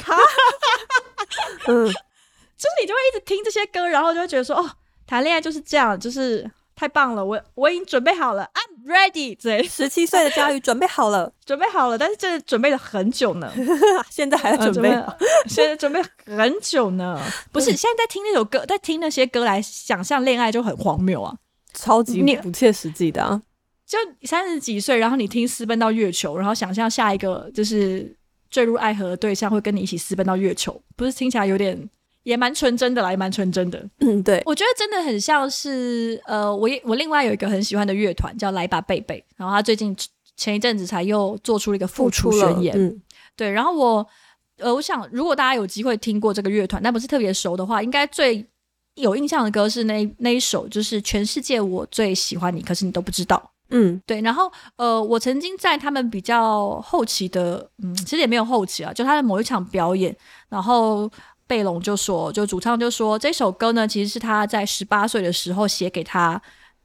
[1.67, 1.85] 嗯，
[2.57, 4.71] 就是你就会一直听这些歌，然后就会觉得说，哦，
[5.05, 6.49] 谈恋爱就是这样，就是。
[6.81, 9.39] 太棒了，我我已经准备好了，I'm ready。
[9.39, 13.53] 对， 十七岁的佳宇准备好了， 准备好了，但是这准备了很久呢，
[14.09, 15.15] 现在还要准备，呃、
[15.45, 17.21] 现在准备很久呢。
[17.51, 21.35] 不是，现在在听那首歌，在听那些歌来想象恋爱就很荒谬啊，
[21.75, 23.39] 超级不切实际的啊。
[23.85, 28.11] 就三十几岁，然后你听私奔到月球，然后想象下一个就是
[28.49, 31.87] 坠入爱河的对象会跟你一起私奔到月球，不是听起来有点
[32.23, 33.83] 也蛮纯真的啦，也蛮纯真的。
[33.99, 39.95] 嗯，对，我觉得真的很像是呃，我我另外有一个很喜欢的乐团叫来吧贝贝，然后他最近
[40.37, 42.75] 前一阵子才又做出了一个复出宣言。
[42.77, 43.01] 嗯，
[43.35, 44.07] 对，然后我
[44.57, 48.45] 呃，我想如果大家有机会听过这个乐团，但不是特别熟的话，应该最
[48.95, 53.51] 有印象的歌是那那一首，就是全世界我最喜欢你，可是你都不知道。
[53.73, 60.13] 嗯，对，然后呃，我曾经在他们比较后期的，嗯，其实也没有后期啊，就他的某一场表演，
[60.49, 61.09] 然后
[61.51, 66.41] 贝隆就说，就主唱就说，这首歌呢，其实是他在十八岁的时候写给他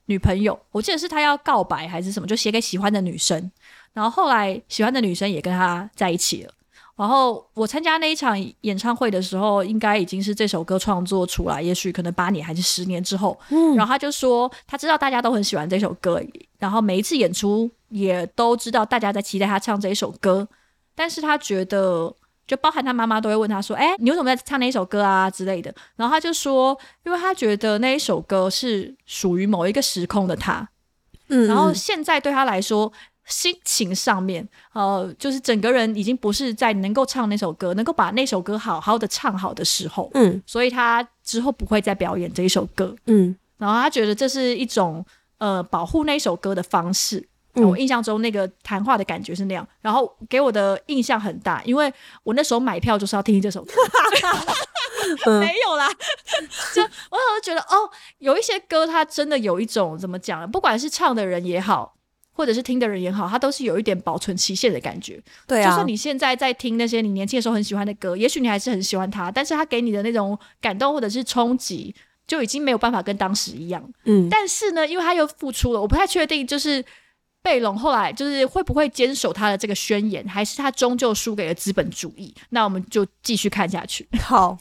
[0.07, 3.49] 女朋友，我记得是他要告白还是什么，就写给喜欢的女生，
[3.93, 6.53] 然后后来喜欢的女生也跟他在一起了。
[6.97, 13.39] 然后我参加那一场演唱会的时候，应该已经是这首歌创作出来，也许可能八年还是十年之后。
[13.51, 16.21] 嗯，然后他就说，他知道大家都很喜欢这首歌，
[16.59, 20.49] 然后每一次演出也都知道大家在期待他唱这一首歌，
[20.97, 22.13] 但是他觉得，
[22.47, 25.75] 就包含他妈妈都会问他说：“哎，你为什么在唱那一首歌啊？”之类的。
[25.97, 30.69] 然后他就说，因为他觉得那一首歌是属于某一个时空的他，
[31.29, 32.93] 嗯，然后现在对他来说。
[33.29, 45.05] 心情上面，呃，就是整个人已经不是在能够唱那首歌，能够把那首歌好好的唱好的时候，嗯，所以他之后不会再表演这一首歌，嗯，然后他觉得这是一种
[45.39, 51.93] 呃保护那首歌的方式，嗯，我印象中那个谈话的感觉是那样，然后给我的印象很大，因为
[52.23, 53.73] 我那时候买票就是要听这首歌，
[55.41, 55.89] 没有啦，
[56.75, 61.95] 就我好像觉得哦，有一些歌它真的有一种怎么讲，不管是唱的人也好。
[62.39, 65.19] 或者是听的人也好，它都是有一点保存期限的感觉。
[65.47, 71.95] 对啊，就算你现在在听那些你年轻的时候很喜欢的歌，也许你还是很喜欢它，但是它给你的那种感动或者是冲击，
[72.27, 73.83] 就已经没有办法跟当时一样。
[74.05, 76.85] 嗯，但是呢，因为它又付出了，我不太确定，就是
[77.47, 82.35] 贝隆后来就是会不会坚守他的这个宣言，还是他终究输给了资本主义？
[82.51, 84.09] 那我们就继续看下去。
[84.21, 84.59] 好。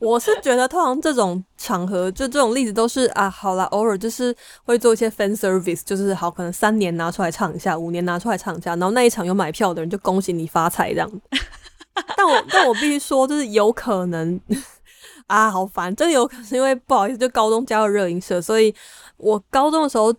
[0.00, 11.10] 我是觉得，通常这种场合，就这种例子都是啊，好啦，偶尔就是会做一些 fan service，就是好，可能三年拿出来唱一下，五年拿出来唱一下，然后那一场有买票的人就恭喜你发财这样。
[12.16, 14.38] 但我但我必须说，就是有可能
[15.28, 18.74] 啊，好烦，真的有可能是因为不好意思，就高中加入热音社，所以
[19.16, 20.18] 我高中的时候就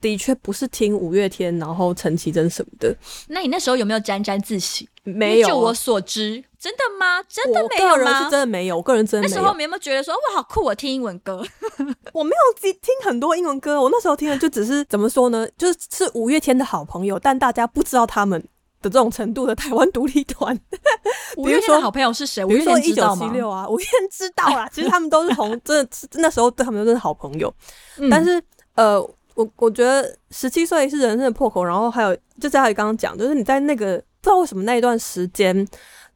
[0.00, 2.94] 的确不是听五月天，然后陈绮贞什么的。
[3.28, 4.88] 那你那时候有没有沾沾自喜？
[5.02, 6.42] 没有，就我所知。
[6.58, 7.22] 真的吗？
[7.26, 7.94] 真的没有吗？
[7.94, 9.36] 我个人是真的没有，我个人真的没有。
[9.36, 10.62] 那时候你有没有觉得说哇好酷？
[10.62, 11.42] 我听英文歌，
[12.12, 13.80] 我没有听听很多英文歌。
[13.80, 15.48] 我那时候听的就只是怎么说呢？
[15.56, 18.38] 就是是五月天的好朋友，但大家不知道他们
[18.82, 20.58] 的这种程度的台湾独立团。
[21.38, 22.44] 五月天的好朋友是谁？
[22.44, 24.68] 比如说一九七六啊，五月天知道啦。
[24.70, 27.52] 其实他们都是同 真的，那时候对他们都是好朋友。
[27.96, 28.42] 嗯、但是
[28.74, 29.00] 呃，
[29.34, 31.64] 我我觉得十七岁是人生的破口。
[31.64, 35.66] 然后还有就在刚刚讲，就是你在那个不知道为什么那一段时间。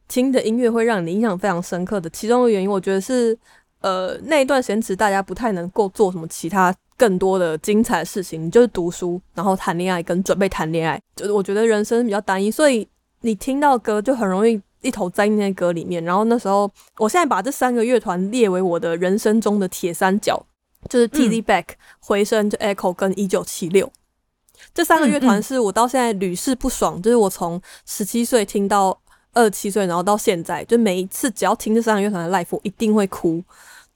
[0.07, 3.35] 听的音乐会让你印象非常深刻的其中的原因，我觉得是，
[3.81, 12.87] 呃，那一段时间大家不太能够做什么其他更多的精彩的事情，就是读书，然后谈恋爱跟准备谈恋爱，就我觉得人生比较单一，所以
[13.21, 16.03] 你听到歌就很容易一头栽进那歌里面。
[16.03, 20.45] 然后那时候，我现在把这三个乐团列为我的人生中的铁三角，
[20.89, 23.91] 就是 Tizzy Bac、嗯、回声就 Echo 跟一九七六
[24.73, 28.99] 这三个乐团是我到现在屡试不爽，嗯嗯就是我从十七岁听到。
[29.37, 33.43] 二十七岁，然后到现在，就每一次只要听这三个乐团的 live，我一定会哭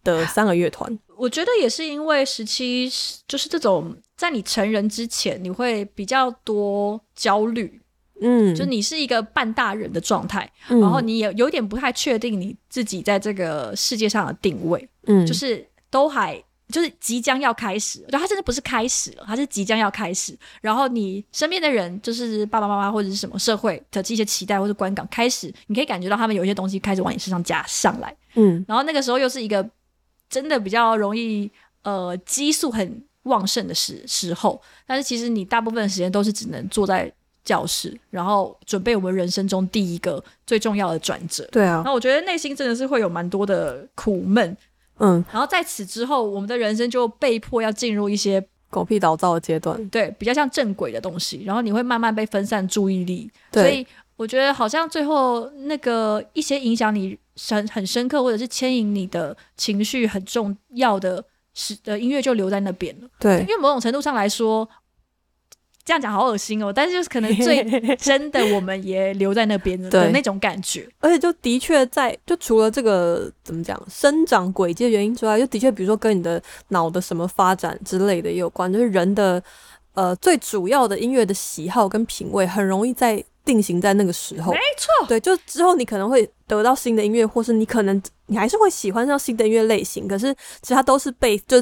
[0.04, 1.00] 的三个乐团。
[1.16, 2.92] 我觉得也是因为十七，
[3.26, 7.82] 就是这种在你成人之前，你会比较多焦虑，
[8.20, 16.44] 嗯，就你是一个半大人的状态，嗯，然后你也有点不太确定你自己在这个世界上的定位，嗯，就是都还。
[16.70, 20.38] 就是即将要开始，对，他真的不是开始了，它是即将要开始。
[20.62, 28.16] 然后你身边的人，就是爸爸妈妈或者是什么社会的这些期待或者观感开始，你可以感觉到他们有一些东西开始往你身上加上来。
[28.36, 29.68] 嗯，然后那个时候又是一个
[30.30, 31.50] 真的比较容易
[31.82, 37.12] 呃激素很旺盛的时时候，但是其实你大部分的时间都是只能坐在
[37.44, 41.48] 教室，然后准备我们人生中第一个最重要的转折。
[41.52, 44.56] 对啊，那我觉得内心真的是会有蛮多的苦闷。
[45.00, 51.44] 嗯，然后在此之后，我们的人生就被迫要进入一些狗屁倒灶的阶段，对，比较像正轨的东西。
[51.46, 57.18] 然后你会慢慢被分散注意力，对，所以我觉得好像最后那个一些影响你
[57.50, 63.08] 很很深刻，或者是牵引你的情绪很重要的是的音乐就留在那边了。
[63.20, 64.70] 对，因为某种程度上来说。
[65.90, 67.64] 这样讲好恶心哦，但是就是可能最
[67.98, 70.88] 真的，我们也留在那边的那种感觉。
[71.00, 78.72] 而且就的确在，就除了这个怎么讲生长轨迹的原因之外，就的确比如说跟你的脑的什么发展之类的也有关。
[78.72, 79.42] 就是人的
[79.96, 84.54] 呃最主要的音乐的喜好跟品味，很容易在定型在那个时候。
[84.54, 91.60] 没错，对，就之后你可能会得到新的音乐，或是你可能你还是会喜欢上新的音乐类型，可是其实它都是被就。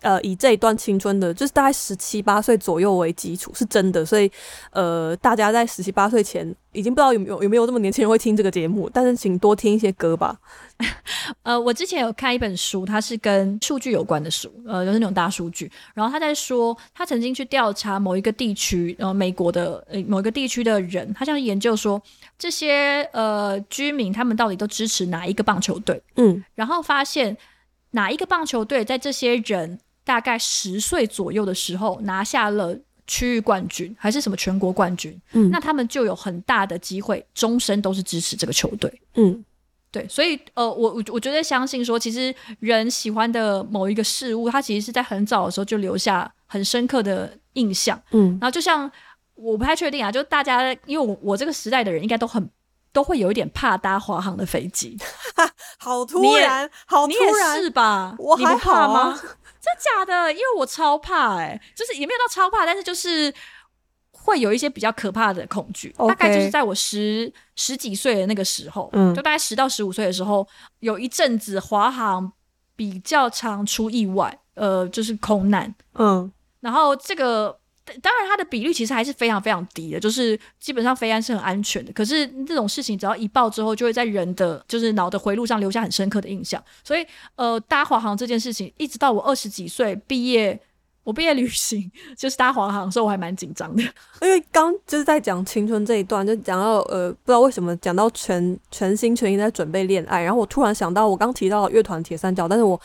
[0.00, 4.04] 呃，以这一段青春的，就是大概十七八岁左右为基础，是真的。
[4.04, 4.30] 所以，
[4.72, 10.36] 呃，大家在十七八岁前，已经不知道有没有有没有这么年轻人会听这个节目，但是请多听一些歌吧。
[11.44, 15.70] 呃，我之前有看一本书，它是跟数据有关的书，呃，就是那种大数据。
[15.94, 22.00] 然后他在说，他曾经去调查某一个地区，然后美国的呃某一个地区的人，他想研究说
[22.36, 27.36] 这些呃居民他们到底都支持哪一个棒球队，嗯，然后发现。
[27.92, 35.18] 哪一个棒球队在这些人大概十岁左右的时候拿下了区域冠军，还是什么全国冠军？
[35.32, 39.00] 嗯，那他们就有很大的机会终身都是支持这个球队。
[39.14, 39.44] 嗯，
[39.90, 48.00] 对，所以呃，我我我觉得相信说，其实人喜欢的某一个事物，它其实是在很早的时候就留下很深刻的印象。
[48.10, 48.90] 嗯，然后就像
[49.34, 52.48] 我不太确定啊，就大家因为我我这个时代的人应该都很。
[52.92, 54.96] 都会有一点怕搭华航的飞机，
[55.78, 58.14] 好突然，好突然，你也是吧？
[58.18, 59.20] 我还好啊，吗？
[59.60, 60.32] 真假的？
[60.32, 63.32] 因为我超怕、欸，哎，就是也没有到超怕，但是就是
[64.10, 65.94] 会有一些比较可怕的恐惧。
[65.98, 70.46] 大概就是在我十十几岁的那个时候，嗯，就大概十到十五岁的时候，
[70.80, 72.32] 有一阵子华航
[72.74, 77.58] 比较常出意外，呃，就是空难，嗯，然后这个。
[78.02, 81.92] 当然，它的比率其实还是非常非常低的，就是基本上飞安是很安全的。
[81.92, 86.62] 可是这种事情只要一爆之后，就会在人的就是脑的回路上留下很深刻的印象。
[86.84, 90.60] 所以，呃，搭华航这件事情，一直到我二十几岁毕业，
[91.04, 93.82] 我毕业旅行就是搭华航的时候，我还蛮紧张的。
[94.22, 102.80] 因为刚就是在讲青春这一段，就讲到呃，不知道为什么讲到全全心全意在准备恋爱，然后我突然想到我刚提到乐团铁三角，但是我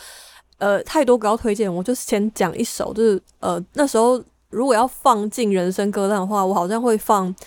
[0.57, 4.23] 呃太多歌要推荐，我就先讲一首，就是呃那时候。
[4.53, 7.33] 如果要放进人生歌单的话，我好像会放《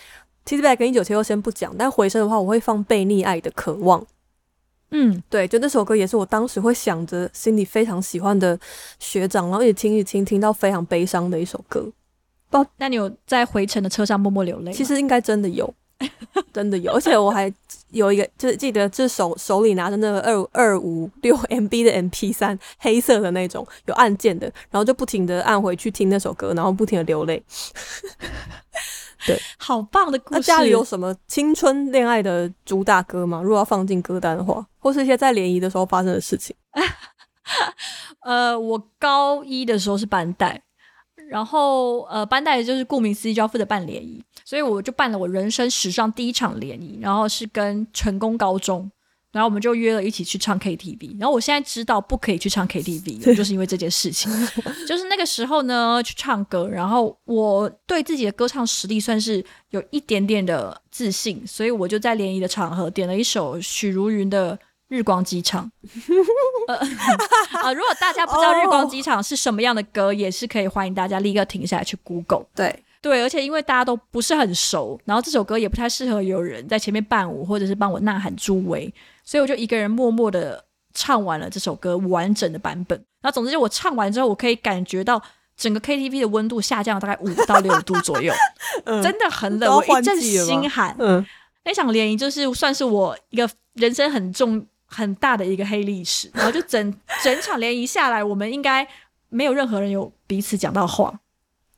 [0.44, 4.00] T Z Back》跟《一九七六》先不讲，但回声的话，我会放《被溺爱的渴望》。
[4.90, 8.58] 嗯，对，就那首歌也是我当时会想着心里非常喜欢的
[8.98, 11.90] 学长，然后一直听一听，听到非常悲伤的一首歌。
[12.48, 14.72] 不，那你有在回程的车上默默流泪？
[14.72, 15.72] 其实应该真的有。
[16.52, 17.52] 真的有，而且我还
[17.90, 27.42] 有一个，就是记得，就是手手里拿着那个二二五六 MB 的 MP 三，黑色的那种，有按键的，然后就不停的按回去听那首歌，然后不停的流泪。
[29.26, 30.34] 对， 好棒的故事。
[30.34, 33.40] 那家里有什么青春恋爱的主打歌吗？
[33.42, 36.54] 如果要放进歌单的话，或是一些在联谊的时候发生的事情。
[38.20, 40.62] 呃，我高一的时候是班代。
[41.28, 48.90] 然后，呃，班代就是顾名思义就要负责办联谊，所以我就办了我人生史上第一场联谊，然后是跟成功高中，
[49.32, 51.18] 然后我们就约了一起去唱 KTV。
[51.18, 54.30] 然后我现在知道不可以去唱 KTV，就是因为这件事情。
[54.86, 64.58] 就是那个时候呢，去唱歌，然后我对自己的歌唱实力算是有一点点的自信，所以我就在联谊的场合点了一首许茹芸的。
[64.88, 65.70] 日光机场，
[66.68, 66.76] 呃
[67.60, 67.72] 啊！
[67.74, 70.14] 如果大家不知道日光机场是什么样的歌，oh.
[70.14, 72.46] 也是可以欢迎大家立刻停下来去 Google。
[72.54, 78.92] 对对，而且因为大家都不是很熟，然后这首歌也不太适合有人在前面伴舞或者是帮我呐喊助威，
[79.24, 82.96] 所以我就一个人默默的唱完了这首歌完整的版本。
[83.20, 85.20] 然后总之就我唱完之后，我可以感觉到
[85.56, 88.32] 整个 KTV 的温度下降了大概五到六度左右，
[88.86, 90.94] 嗯、真的很冷，我一阵心寒。
[90.98, 91.24] 嗯，
[91.64, 94.64] 那场联谊就是算是我一个人生很重。
[94.96, 98.86] 很大的一个黑历史，然后就整 整场联谊下来，我们应该
[99.28, 101.20] 没有任何人有彼此讲到话，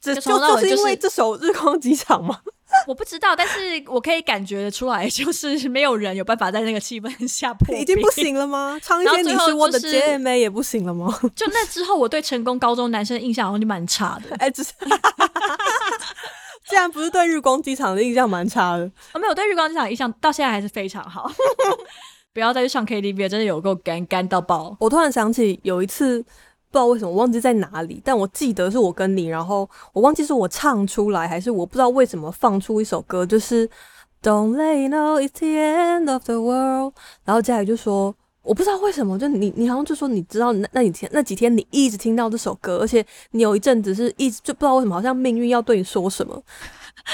[0.00, 2.40] 这就就是因为这首《日光机场》吗？
[2.87, 8.78] 我不知道，但是我可以感觉得出来，就是没有人有办法在那个气氛下破冰，已经不行了吗？
[8.83, 11.18] 唱一些你是我的 JMA 也不行了吗？
[11.35, 14.37] 就那之后，我对成功高中男生印象好像就蛮差的。
[14.37, 14.72] 哎，这是，
[16.68, 21.31] 既然不是对日光机场的印象蛮差的，啊，没有对日光机场的印象到现在还是非常好。
[22.38, 24.77] 不要再去唱 KTV，真的有够干干到爆！
[24.79, 26.27] 我突然想起有一次，不
[26.70, 33.68] 知道为什么忘记在哪里，但我记得是我跟你，然后我忘记是我唱出来，还是我不知道为什么放出一首歌，就是
[34.22, 36.94] Don't let you know it's the end of the world。
[37.24, 46.40] 然后家里就说，我不知道为什么，就你你好像就说你知道那那几天那几天你一直听到这首歌，而且你有一阵子是一直就不知道为什么，好像命运要对你说什么。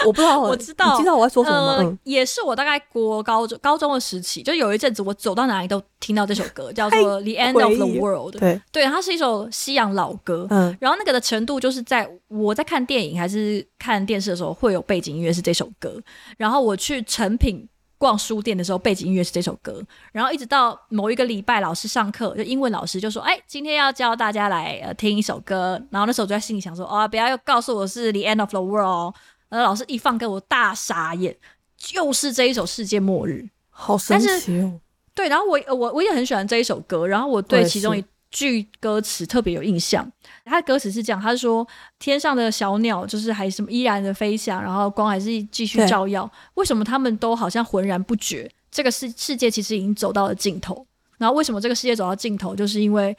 [0.04, 1.72] 我不知道， 我知道，你知道我在说什么吗？
[1.78, 8.36] 呃嗯、也是我大概国高中高中的时期，就有一阵子我走到哪里都听到这首歌，叫做《The End of the World》。
[8.38, 10.46] 对，对，它是一首西洋老歌。
[10.50, 16.00] 嗯，然后那个的程度就是在我在看电影还是看电视的时候，会有背景音乐是这首歌。
[16.36, 19.80] 然后我去成品逛书店的时候，背景音乐是这首歌。
[20.12, 29.14] 然后一直到某一个礼拜，老师上课，就英文老师就说：“哎，今天要教大家来呃听一首歌。”然后那时候就在心里想说：“哦，不要又告诉我是《The End of the World》。”
[29.48, 31.36] 然后老师一放给，我大傻眼，
[31.76, 34.80] 就是这一首《世界末日》，好神奇哦！
[35.14, 40.10] 对，然后我我我也很喜欢这一首歌，然后我对其中一句歌词特别有印象。
[40.44, 41.66] 它的歌词是这样，他说
[42.00, 46.28] ：“天上的小鸟就是还什么依然的飞翔，然后光还是继续照耀。
[46.54, 48.50] 为什么他们都好像浑然不觉？
[48.72, 50.84] 这个世世界其实已经走到了尽头。
[51.16, 52.56] 然后为什么这个世界走到尽头？
[52.56, 53.16] 就是因为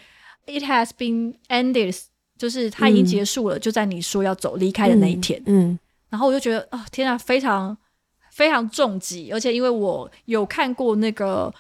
[0.48, 1.98] it has been ended，
[2.38, 5.42] 就是它已经结束了，嗯、就在你说要走离开的那一天。
[5.46, 5.80] 嗯”嗯，
[6.16, 7.78] 然后我就觉得啊、哦，天啊，非常
[8.32, 11.54] 非常重击，而且因为我有看过那个。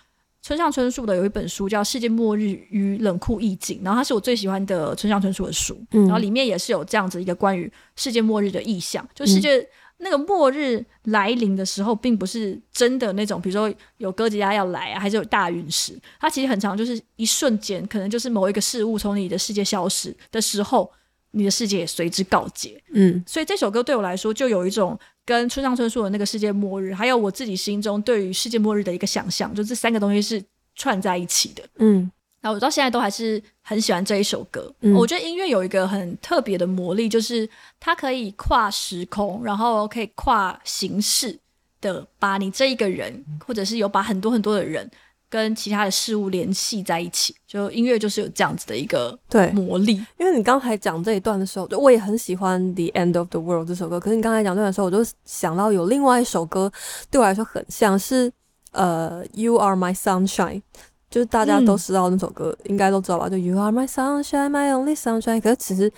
[0.47, 20.91] 村上春树的有一本书叫《世界末日与冷酷意境》，然后它是我最喜欢的村上春树的书，嗯、然后里面也是有这样子一个关于世界末日的意象，就世界那个末日来临的时候，并不是真的那种，比如说有哥吉拉要来啊，还是有大陨石，它其实很长，就是一瞬间，可能就是某一个事物从你的世界消失的时候，
[21.35, 22.81] 你的世界也随之告解。
[22.93, 24.97] 嗯，所以这首歌对我来说就有一种。
[25.27, 30.39] 跟村上春树的那个世界末日，还有我自己心中对于世界末日的一个想象，就这三个东西是
[30.75, 31.63] 串在一起的。
[31.77, 32.11] 嗯，
[32.41, 34.71] 然后我到现在都还是很喜欢这一首歌。
[34.81, 41.35] 嗯，我觉得音乐有一个很特别的魔力，就是它可以跨时空，然后可以跨形式
[41.81, 44.87] 的把你这一个人，或者是有把很多很多的人。
[45.29, 49.93] 跟其他的事物联系在一起，就音乐就是有这样子的一个对魔力。
[50.17, 53.99] 因为你刚才讲这一段的时候，就我也很喜欢《The End of the World》这首歌。
[53.99, 56.71] 可是你刚才讲这段的时候，我就想到有另外一首歌，
[57.09, 58.31] 对我来说很像是
[58.71, 60.61] 呃《You Are My Sunshine》，
[61.09, 63.27] 就是大家都知道那首歌，嗯、应该都知道吧？
[63.27, 65.37] 就《You Are My Sunshine, My Only Sunshine》。
[65.41, 65.91] 可是其实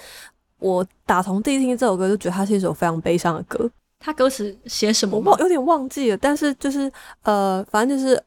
[0.60, 3.70] 我打从第一听这首歌，就觉得它是一首非常悲伤的歌。
[4.00, 5.20] 它歌词写什么？
[5.20, 6.92] 我有点忘记了，但是就是
[7.24, 8.20] 呃，反正就是。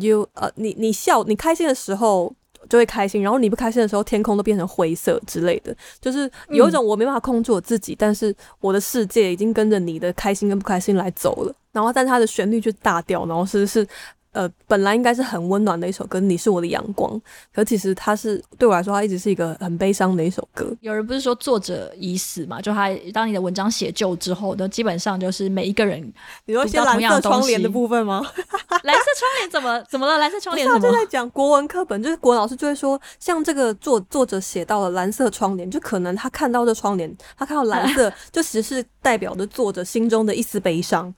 [0.00, 2.32] You 呃，你你笑，你开心的时候
[2.68, 11.54] 就会开心，然后你不开心的时候，天空都变成灰色之类的，就是有一种我没办法控制我自己，嗯、但是我的世界已经跟着你的开心跟不开心来走了。
[11.72, 13.86] 然后，但它的旋律就大调，然后是是。
[14.32, 17.20] 呃，本来应该是很温暖的一首歌，你是我的阳光。
[17.52, 20.72] 可其实它是对我来说，它一直是一个很悲伤的一首歌。
[20.80, 22.60] 有人不是说作者已死嘛？
[22.60, 26.00] 就他当你的文章写就之后，那基本上就是每一个人，
[26.46, 28.20] 你说先蓝色窗帘的部分吗？
[28.84, 30.18] 蓝色窗帘怎么怎么了？
[30.18, 30.86] 蓝色窗帘怎么？
[30.88, 41.12] 就在讲国文课本，就是国文老师就会说，像这个作作者写到了蓝色窗帘，就可能他看到这窗帘，他看到蓝色， 就其实是代表着作者心中的一丝悲伤。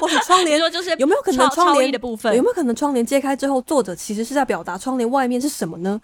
[0.00, 2.23] 或者窗帘说就是有没有可能窗帘的部分？
[2.32, 6.00] 有没有可能窗帘揭开之后，作者其实是在表达窗帘外面是什么呢？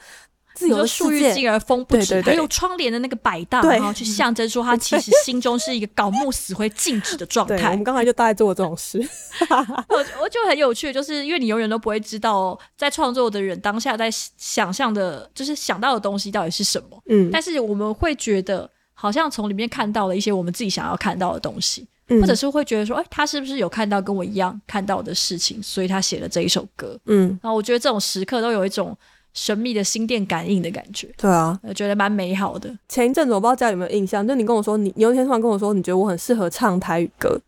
[0.52, 7.70] 自由的树欲静而风不止，还有窗帘的那个摆荡，然后去象征说他其实心中是一个搞木死灰静止的状态。
[7.70, 8.98] 我们刚才就大概做了这种事，
[9.88, 17.00] 我我就很有趣，就是因为你永远都不会知道，在创作的人当下在想象的，就是想到的东西到底是什么。
[17.08, 21.86] 嗯，但是我们会觉得，好像从里面看到了一些我们自己想要看到的东西。
[22.20, 26.98] 或者是会觉得说，哎、欸，他是不是有看到跟我一样看到的事情，所以他写了这一首歌。
[27.06, 28.96] 嗯，然后我觉得这种时刻都有一种
[29.32, 31.08] 神秘的心电感应的感觉。
[31.16, 32.76] 对啊，我觉得蛮美好的。
[32.88, 37.40] 前一阵子我不知道大家有没有印象，就你跟我说，你有一天突然跟我说，你觉得我很适合唱台语歌。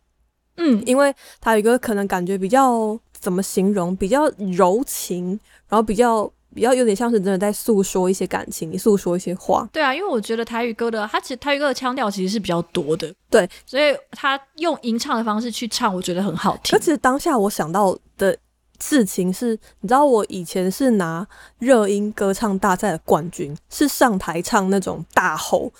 [0.57, 6.31] 嗯，因为台语歌可能感觉比较怎么形容，比较柔情，然后比较。
[6.53, 9.67] 比较有点像是真的在诉说一些感情，你诉说一些话。
[9.71, 13.13] 对啊，因为我觉得台语歌的，它其实台语歌的腔调其实是比较多的。
[13.29, 16.77] 对，所以他用吟唱的方式去唱，我觉得很好听。
[16.77, 18.37] 可其实当下我想到的
[18.79, 21.27] 事情是，你知道我以前是拿
[21.59, 25.71] 热音歌唱大赛的冠军，是上台唱那种大吼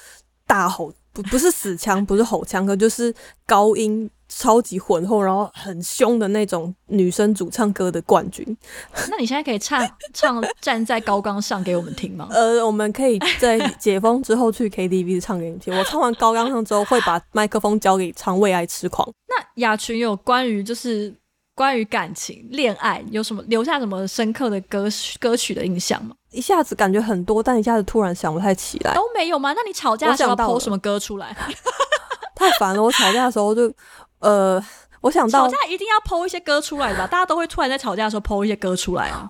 [0.47, 3.13] 大吼，不不是死腔，不是吼腔，可就是
[3.45, 4.09] 高音。
[4.35, 8.45] 超级浑厚，然后很凶的那种女生主唱歌的冠军。
[9.09, 12.27] 那你现在可以唱唱《站在高岗上》给我们听吗？
[12.33, 15.73] 呃，我们可以在解封之后去 KTV 唱给你听。
[15.77, 19.07] 我唱完《高岗上》之后，会把麦克风交给唱《为爱痴狂》。
[19.27, 21.13] 那雅群有关于就是
[21.55, 24.87] 关于感情、恋爱有什么留下什么深刻的歌
[25.19, 26.15] 歌曲的印象吗？
[26.31, 28.95] 一下子感觉很多，但一下子突然想不太起来。
[28.95, 29.53] 都没有吗？
[29.53, 31.35] 那你吵架的时候 po 什么歌出来？
[32.35, 32.81] 太烦了！
[32.81, 33.71] 我吵架的时候就。
[34.23, 34.63] 呃，
[35.01, 39.29] 我想到吵架一定要 po 一些歌出来吧，大家都会突然在吵架的时候 po 一些歌出来啊。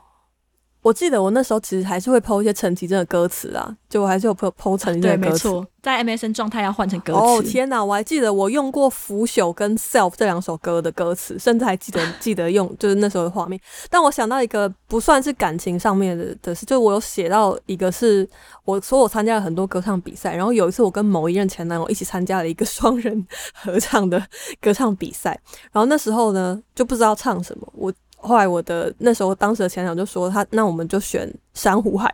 [0.84, 5.44] 我记得我那时候其实还是会 po 一些陈绮贞的歌词啊，就我还是有 po po 陈绮贞的歌词。
[5.50, 7.20] 对，没错，在 MSN 状态要换成歌词。
[7.20, 13.58] 哦天哪，我还记得我用过《腐朽》跟《Self》这两首歌的歌词，甚至还记得 记得用就是那时候的画面。
[13.90, 18.30] 但我想到一个不算是感情上面的的事，就是我有写到一个是
[18.66, 24.22] 我说我参加了很多歌唱比赛，然后有一次我跟某一任前男友一起参加了一个 双人合唱的
[24.60, 25.40] 歌唱比赛，
[25.72, 27.94] 然后那时候呢就不知道唱什么我。
[28.24, 32.14] 后来我的那时候当时的前男友就说他，那我们就选珊瑚海。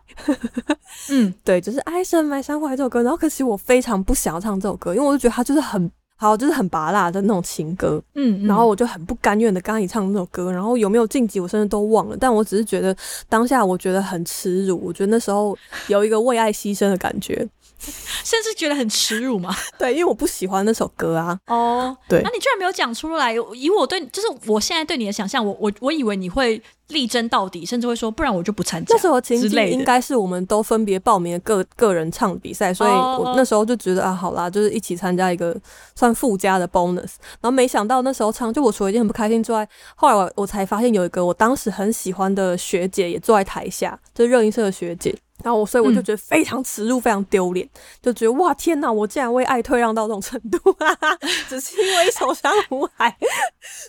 [1.09, 3.01] 嗯， 对，就是爱神买珊瑚海这首歌。
[3.03, 12.93] 然后可惜我非常不想要唱这首歌，因为我就觉得他就是很好，就是很拔辣的那种情歌，嗯，嗯，然后我就很不甘愿的跟他一起唱那首歌，然后有没有晋级我甚至都忘了，但我只是觉得
[13.29, 15.57] 当下我觉得很耻辱，我觉得那时候
[15.87, 17.47] 有一个为爱牺牲的感觉。
[18.23, 19.55] 甚至觉得很耻辱嘛？
[19.79, 21.39] 对，因为我不喜欢那首歌啊。
[21.47, 23.33] 哦，对，那你居然没有讲出来。
[23.33, 28.93] 以我对，就是我现在对你的想象，我我我以为你会力争到底，甚至会说，不然我就不参加。
[28.93, 35.55] 那时候情景应该是我们都分别报名个个人唱比赛，所以我那时候就觉得啊，好啦，就是一起参加一个
[35.95, 37.13] 算附加的 bonus。
[37.39, 45.15] 然后没想到那时候唱，就我除了一件很不开心之外，后来我我才发现有一个我当时很喜欢的学姐也坐在台下，就是热音社的学姐。
[45.43, 51.17] 然后我，所以我就觉得非常耻辱，非常丢脸，嗯、就觉得哇天哪，我竟然为爱退让到这种程度，哈哈，
[51.47, 53.09] 只是因为一首《珊瑚海》。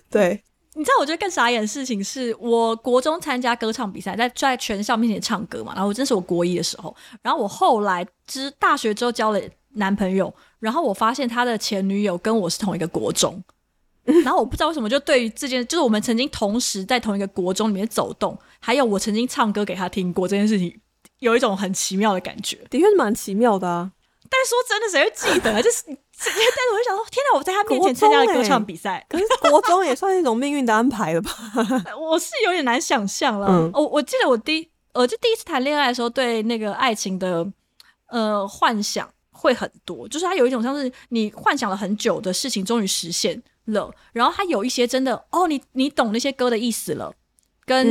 [0.09, 0.43] 对，
[0.75, 9.41] 你知道，我觉得更傻眼的事情是，我国中参加歌唱比赛，在在全校面前唱歌嘛，然后真是我国一的时候，然后我后来之大学之后交了
[9.75, 13.43] 男朋友，然后我发现他的前女友跟我是同一个国中，
[14.25, 20.81] 然后我不知道为什么就对于这件，就是我们曾经同时在同一个国中里面走动，还有我曾经唱歌给他听过这件事情。
[21.21, 23.93] 有一种很奇妙的感觉，的确是蛮奇妙的啊。
[24.29, 25.53] 但是说真的，谁会记得？
[25.53, 27.39] 啊 就是，但是我就想说，天哪！
[27.39, 31.31] 我在他面前参加了歌唱比赛，可是国中也算是一种命运的安排了吧？
[31.99, 33.49] 我是有点难想象了。
[33.49, 37.45] 嗯、我我记得我第呃，就第一次谈恋爱的时候，对那个爱情的
[38.07, 47.13] 呃幻想会很多，就是它有一种像是你幻想了很久的事情终于实现了，然后它有一些真的哦，你你懂那些歌的意思了，
[47.65, 47.85] 跟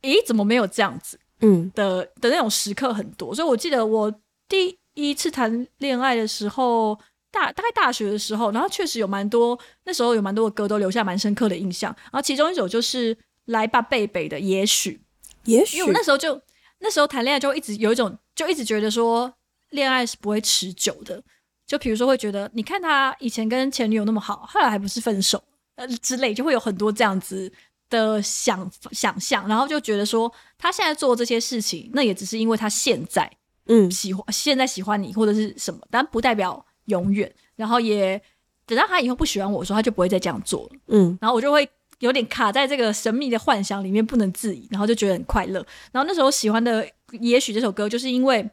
[0.00, 1.18] 咦、嗯、怎么没有这样子？
[1.40, 1.70] 嗯。
[1.74, 4.12] 的的那种时刻很多，所以我记得我
[4.48, 6.98] 第一次谈恋爱的时候，
[7.30, 13.14] 大大概大学的时候，然后确实有蛮多那时候有蛮多的歌都留下蛮深刻的印象，然后其中一首就是
[13.46, 15.00] 《来吧贝贝》的，也许，
[15.44, 16.40] 也许，因为我那时候就
[16.78, 19.32] 那时候谈恋爱就一直有一种就一直觉得说
[19.70, 21.22] 恋爱是不会持久的，
[21.66, 25.42] 就比如说会觉得你看他以前跟前女友那么好，后来还不是分手
[25.74, 27.52] 呃之类，就会有很多这样子。
[27.88, 33.30] 的想想象，然后就觉得说，他现在做这些事情，那也只是因为他现在，
[33.66, 37.32] 嗯，喜欢现在喜欢你或者是什么，但不代表永远。
[37.54, 38.20] 然后也
[38.66, 41.16] 等到他以后不喜欢我说，他就不会再这样做了，嗯。
[41.20, 41.68] 然后我就会
[42.00, 45.64] 有点卡在这个神秘的幻想里面不能自已，然后就觉得很快乐。
[45.92, 46.86] 然后那时候喜欢的
[47.20, 48.46] 也许这首歌，就是因为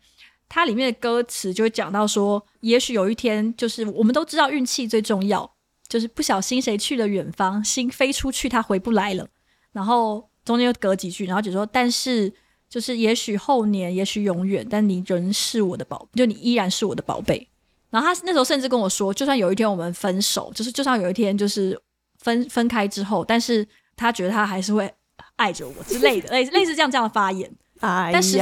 [0.47, 5.52] 它里面的歌词就会讲到说，也许有一天，就是我们都知道运气最重要。
[5.93, 9.27] 就是不小心谁去了远方，心飞出去，他回不来了。
[9.71, 12.33] 然后中间又隔几句，然后就说：“但是
[12.67, 17.47] 就是也许后年，也许永远，但你仍是我的宝，就你依然是我的宝贝。”
[17.91, 21.79] 然后他那时候甚至跟我说：“就算有一天我们分手，就是就算有一天就是
[22.17, 23.63] 分分开之后，但是
[23.95, 24.91] 他觉得他还是会
[25.35, 27.47] 爱着我之类的，类类似这样这样的发言。
[27.81, 28.39] 哎”但实际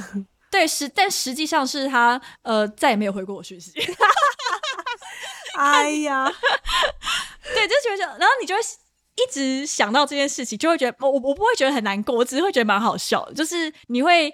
[0.50, 3.72] 对实但实际上是他呃再也没有回过我讯息。
[5.56, 6.26] 哎呀，
[7.54, 8.60] 对，就觉得，然后你就会
[9.16, 14.28] 一直想到这件事情，就会觉得我我不会觉得很难过，我只是会觉得蛮好笑的，就是你会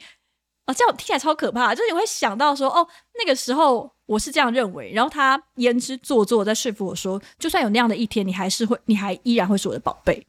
[0.66, 2.87] 哦，这样听起来超可怕，就是你会想到说，哦，
[3.18, 10.27] 那个时候我是这样认为，然后他言之做作在说服我说，就算有那样的一天，你还是会，你还依然会是我的宝贝，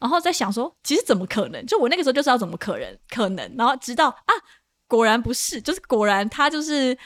[0.00, 1.64] 然后在想说，其实怎么可能？
[1.66, 4.34] 就我那个时候就知道怎么可能可能，然后直到啊，
[4.86, 6.96] 果然不是，就是果然他就是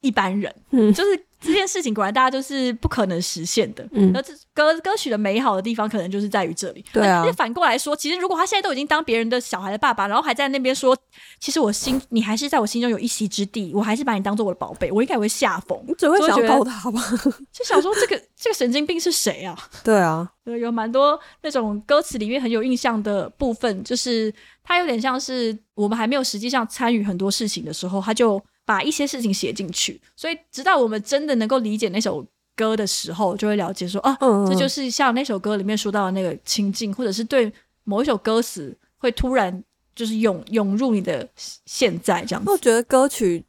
[0.00, 1.27] 一般人，嗯，就是。
[1.40, 6.84] 这件事情果然大家就是不可能实现的，嗯，而这歌歌曲的美好的地方可能就是在于这里。
[6.92, 10.96] 对啊，那反过来说，其实如果他现在都已经当别人的小孩的爸爸，然后还在那边说，
[11.38, 17.00] 其实我心你还是在我心中有一席之地，我还是把你当做我的宝贝，我应该也会吓疯，你只会想要告他吧？
[17.52, 19.56] 就想说这个这个神经病是谁啊？
[19.84, 24.34] 对啊，有蛮多那种歌词里面很有印象的部分，就是
[24.64, 28.42] 他有点像是我们还没有实际上参与很多事情的时候，他就。
[28.68, 32.22] 把一些事情写进去，所以直到我们真的能够理解那首
[32.54, 37.50] 歌的时候，就会了解说啊，嗯嗯，这就是像那首歌里面说到的那个情境，或者是对
[37.84, 39.64] 某一首歌词会突然
[39.94, 41.26] 就是涌涌入你的
[41.64, 42.50] 现在这样子。
[42.50, 43.42] 我觉得歌曲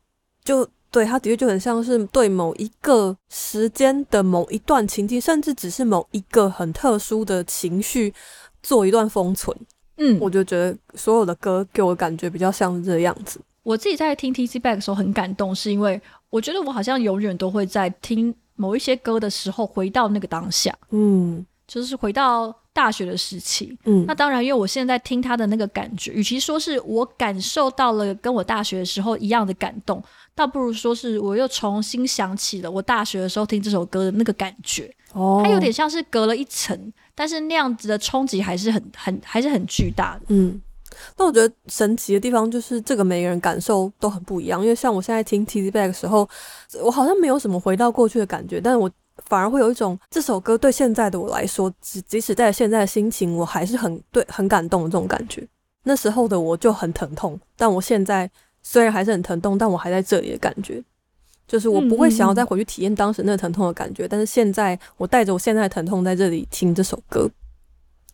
[0.45, 8.13] 就对它的确就很像是对某一个时间的某一段情境，甚至只是某一个很特殊的情绪
[8.63, 9.53] 做一段封存。
[9.97, 13.37] 嗯，我就觉得所有的歌给我感觉比较像是这样子。
[13.69, 16.01] 我自己在听 TC Back 的时候很感动，是因为
[16.31, 30.03] 我觉得我好像永远都会在听某一些歌的时候回到那个当下，嗯，就是回到大学的时期，嗯，那当然，因为我现在听他的那个感觉，与其说是我感受到了跟我大学的时候一样的感动，
[30.33, 40.59] 倒不如说是我又重新想起了我大学的时候听这首歌的那个感觉，哦，它有点像是隔了一层，但是那样子的冲击还是很很还是很巨大的，嗯。
[41.17, 46.27] 那我觉得神奇的地方就是这个每个人感受都很不一样，因为像我现在听 TZ Back 的时候，
[46.83, 48.89] 我好像没有什么回到过去的感觉，但是我
[49.25, 55.45] 反而会有一种这首歌对现在的我来说，即即使在现在的心情，我还是很对很感动的这种感觉。
[55.83, 58.29] 那时候的我就很疼痛，但我现在
[58.61, 60.83] 虽然还是很疼痛，但我还在这里的感觉，
[61.47, 64.03] 就是我不会想要再回去体验当时那个疼痛的感觉。
[64.03, 67.29] 嗯嗯，但是现在我带着我现在的疼痛在这里听这首歌，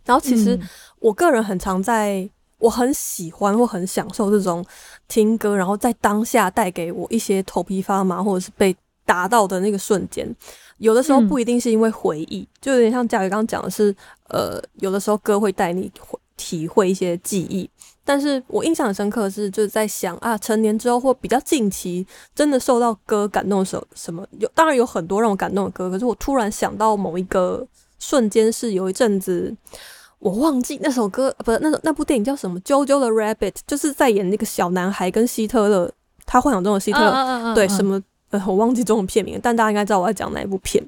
[0.06, 0.58] 然后其实
[1.00, 4.66] 我个人很常在，我很喜欢或很享受这种
[5.08, 8.76] 听歌，然后在当下带给我一些头皮发麻或者是被
[9.06, 10.28] 打到的那个瞬间。
[10.78, 13.96] 有的时候不一定是因为回忆，嗯、就有点像佳宇刚刚讲的是，
[14.30, 15.92] 呃，有的时候歌会带你。
[16.38, 17.70] 体会一些记忆，
[18.04, 24.52] 但是我印象很深刻的是，就是在想啊，成年之后或比较近期，真的受到歌感动的时候，什么有？
[24.54, 27.66] 当然有很多让我感动的歌，可是我突然想到某一个
[28.00, 29.56] 瞬间，是有一阵子
[30.26, 32.60] 我忘记那首歌，不是那那部电影叫什么？
[32.64, 35.92] 《JoJo 的 Rabbit》，就是在演那个小男孩跟希特勒，
[36.26, 38.02] 他幻想中的希特勒，嗯嗯嗯嗯对什么？
[38.32, 40.84] 呃，我忘记中文片名，但大家应该知道我要讲哪一部片。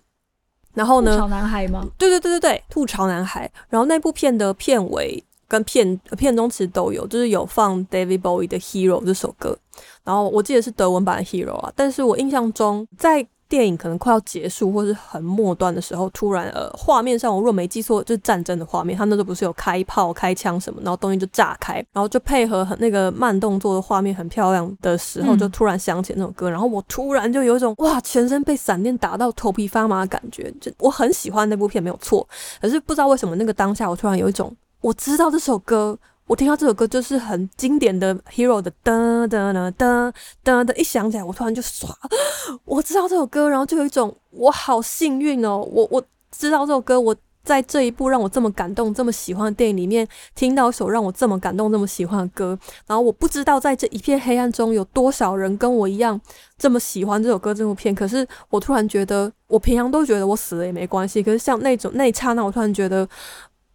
[0.73, 1.11] 然后呢？
[1.11, 1.85] 吐槽男孩吗？
[1.99, 3.47] 对对对对对，吐槽男孩。
[3.69, 5.23] 然后那部片的片尾。
[5.49, 9.57] 跟片片中其实都有，就是有放 David Bowie 的《Hero》这首歌，
[10.03, 32.27] 然后我记得是德文版的《Hero》啊，但是我印象中在电影可能快要结束或是很末端的时候，突然呃画面上我若没记错就是战争的画面，他那时候不是有开炮、开枪什么，然后东西就炸开，然后就配合很那个慢动作的画面很漂亮的时候，就突然想起那首歌，然后我突然就有一种哇，全身被闪电打到头皮发麻的感觉，就我很喜欢那部片没有错，
[32.61, 34.55] 可是不知道为什么那个当下我突然有一种。
[34.79, 35.97] 我知道这首歌，
[36.27, 40.13] 我听到这首歌就是很经典的 Hero 的噔噔噔噔
[40.43, 41.87] 噔噔，一响起来，我突然就唰，
[42.65, 47.15] 我知道这首歌，然后就有一种我好幸运哦，我我知道这首歌，我
[47.45, 50.05] 在这一部让我这么感动、这么喜欢的电影里面
[50.35, 56.19] 听到一首让我这么感动、这么喜欢的歌，然后我不知道在这一片黑暗中有多少人跟我一样
[56.57, 63.07] 这么喜欢这首歌、这部片，可是我突然觉得，我平常都觉得我死了也没关系，可是像那种那一刹那，我突然觉得。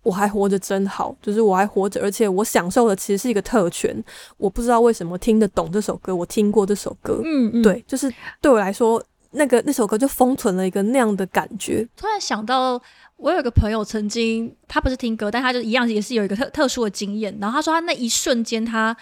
[0.02, 4.02] 我还活着真好，就是我还活着，而且我享受的其实是一个特权。
[4.36, 11.88] 我不知道为什么听得懂这首歌，我听过这首歌，嗯嗯，对，就是对我来说，那个那首歌就封存了一个那样的感觉。
[11.96, 12.80] 突然想到，
[13.16, 17.36] 我有一个朋友曾经，他不是听歌，但他就一样也是有一个特特殊的经验。
[17.40, 18.96] 然后他说，他那一瞬间，他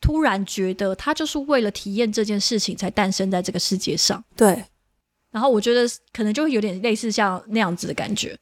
[0.00, 4.24] 突然觉得，他就是为了体验这件事情才诞生在这个世界上。
[4.34, 4.64] 对。
[5.30, 8.34] 然后我觉得可能就会有点类似像那样子的感觉。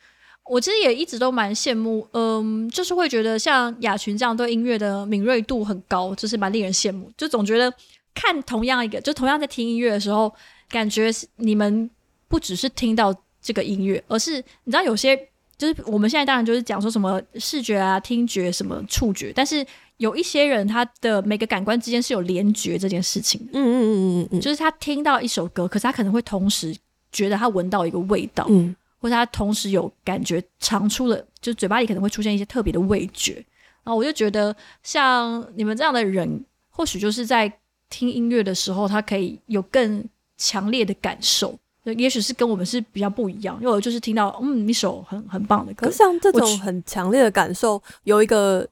[0.47, 7.11] 我其实也一直都蛮羡慕，嗯，就是会觉得像雅群这样对音乐的敏锐度很高，就是蛮令人羡慕。
[7.17, 7.73] 就总觉得
[8.15, 10.31] 看同样一个，就同样在听音乐的时候，
[10.69, 11.89] 感觉你们
[12.29, 15.17] 不只是听到这个音乐，而是你知道有些
[15.57, 19.65] 就是我们现在当然就是讲说什么视觉啊、听觉、什么触觉，但是
[19.97, 23.41] 有一些人他的每个感官之间是有联觉这件事情。
[23.53, 26.77] 嗯嗯嗯嗯嗯，就是他听到一首歌，可是他可能会同时
[27.11, 28.45] 觉得他闻到一个味道。
[28.51, 28.77] 嗯。
[29.05, 33.35] 或者他同时有感觉尝出了，就嘴巴里可能会出现一些特别的味觉，
[33.83, 37.53] 然后我就觉得像你们这样的人，或许就是在
[37.91, 40.03] 听音乐的时候，他可以有更
[40.39, 46.33] 强烈的感受，也许是跟我们是比较不一样，因为我就是听到嗯一首很很棒的歌，可是像这。
[46.33, 48.67] 种很强烈的感受，有一个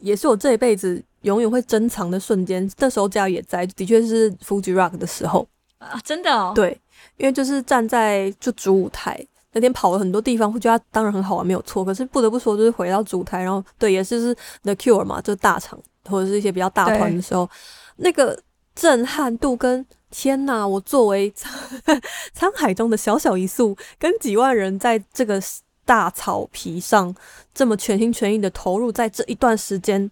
[0.00, 5.46] 也是我这一辈子永远会珍藏的瞬间，那时候家也在，的确是 Fuji Rock 的时候。
[5.78, 6.76] 啊，真的哦，对，
[7.18, 9.24] 因为就是站在就主舞台。
[9.56, 11.82] 那天跑了很多地方，会觉得当然很好玩，没有错。
[11.82, 17.48] 可是不得不说，就是回到主台，然后对，也是是 The Cure 嘛，就大场或者是一些比较大团的时候，
[17.96, 18.38] 那个
[18.74, 25.40] 震撼度跟天呐，我作为沧海中的小小一粟，跟几万人在这个
[25.86, 27.14] 大草皮上
[27.54, 30.10] 这么全心全意的投入，在这一段时间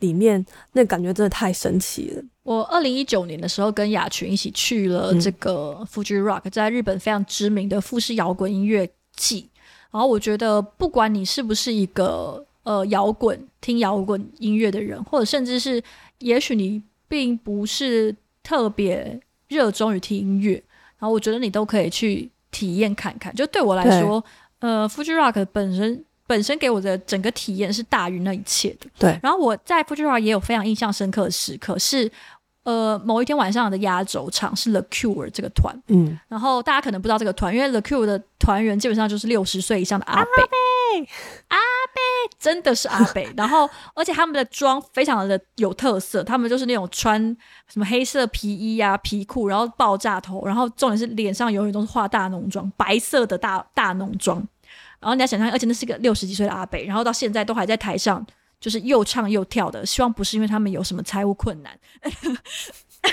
[0.00, 2.22] 里面，那感觉真的太神奇了。
[2.42, 9.48] 我二零一九年的时候跟雅群一起去了这个 Fuji Rock，在日本非常知名的富士摇滚音乐季。
[9.92, 15.82] 然后我觉得，不管你是不是一个呃摇滚听摇滚音乐的人，或者甚至是
[16.18, 20.52] 也许你并不是特别热衷于听音乐，
[20.98, 23.34] 然后我觉得你都可以去体验看看。
[23.34, 24.24] 就对我来说，
[24.60, 28.88] 呃，Fuji Rock 本身本身给我的整个体验是大于那一切的。
[28.96, 29.18] 对。
[29.20, 32.08] 然后我在 Fuji Rock 也有非常印象深刻的时刻是。
[32.62, 40.28] 呃，某一天晚上的压轴场是 The Cure 这个团，嗯，然后大家可能不知道这个团，因为 The Cure 的团员基本上就是六十岁以上的阿贝，
[41.48, 47.18] 阿贝真的是阿贝， 然后而且他们的妆非常的有特色，他们就是那种穿
[47.66, 54.46] 什么黑色皮衣啊、皮裤，然后爆炸头，然后重点是脸上永远都是化大浓妆，白色的大大浓妆，
[55.00, 58.24] 然后你要想象，而且那是个六十几岁的阿北，然后到现在都还在台上。
[58.60, 61.72] 就是又唱又跳的，希望不是因为他们有什么财务困难。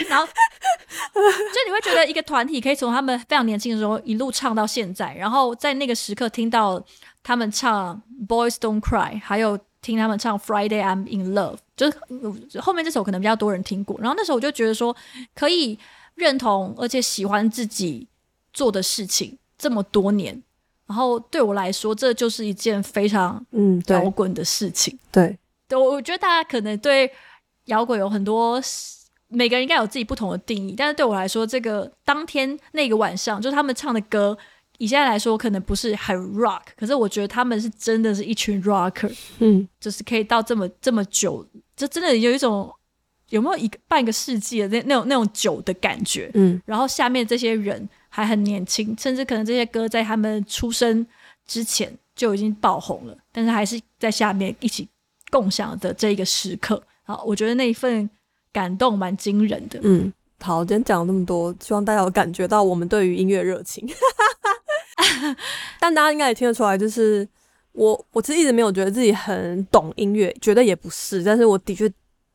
[0.09, 6.83] 然后就你会觉得一个团体可以从他们非常年轻的时候一路唱到现在，然后在那个时刻听到
[7.23, 7.95] 他们唱
[8.27, 13.97] 《Boys Don't Cry》，还有听他们唱《Friday I'm in Love》，就是后面这首可能比较多人听过。
[14.01, 14.93] 然后那时候我就觉得说，
[15.33, 15.79] 可以
[16.15, 18.05] 认同而且喜欢自己
[18.51, 20.43] 做的事情这么多年，
[20.87, 24.93] 然后对我来说，这就是一件非常嗯摇滚的事情。
[24.95, 27.11] 嗯、对，对，我觉得大家可能对
[27.65, 28.61] 摇滚有很多。
[29.29, 34.37] 每个人应该有自己不同的定义，但是对我来说，这个当天那个晚上，就是他们唱的歌，
[34.77, 42.73] 以现在来说可能不是很 rock，可是我觉得他们是真的是一群 rocker，嗯，就是可以到这么这么久，就真的有一种
[43.27, 51.05] 有没有一个半个世纪的那那种那种久的感觉，嗯，然后下面这些人还很年轻，甚至可能这些歌在他们出生
[51.45, 54.87] 之前就已经爆红了，但是还是在下面一起
[55.29, 58.09] 共享的这一个时刻，好，我觉得那一份。
[58.53, 59.79] 感动蛮惊人的。
[59.83, 60.11] 嗯，
[60.41, 63.87] 好，今天讲了那么多，希望大家有感觉到我们对于音乐热情。
[65.79, 67.27] 但大家应该也听得出来，就是
[67.73, 71.91] 我，我其实一直没有觉得自己很懂音乐，觉得也不是，但是我的确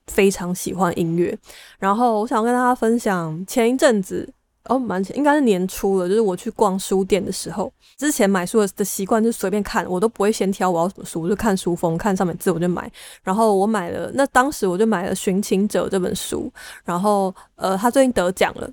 [0.06, 1.36] 非常喜欢音乐。
[1.80, 4.32] 然后我想跟大家分享，前一阵子。
[4.66, 12.90] 哦，蛮前应该是年初了，就是我去逛书店的时候，之前买书的习惯就随便看，我都不会先挑我要什么书，我就看书封，看上面字我就买。
[13.24, 16.52] 然后我买了，那当时我就买了《寻情者》这本书，
[16.84, 18.70] 然后呃，他最近得奖了。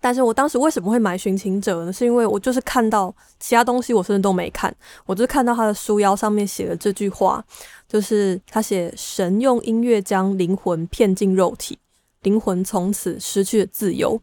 [0.00, 1.92] 但是我当时为什么会买《寻情者》呢？
[1.92, 4.72] 是因为我就是看到其他东西我甚至都没看，
[5.06, 7.44] 我就是看到他的书腰上面写了这句话，
[7.88, 11.78] 就是他写：“神用音乐将灵魂骗进肉体，
[12.22, 14.20] 灵魂从此失去了自由。”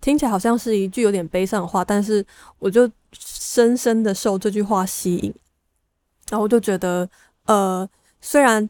[0.00, 2.24] 听起来好像是一句有点悲伤的话，但是
[2.58, 5.34] 我就深深的受这句话吸引，
[6.30, 7.08] 然后我就觉得，
[7.46, 7.88] 呃，
[8.20, 8.68] 虽然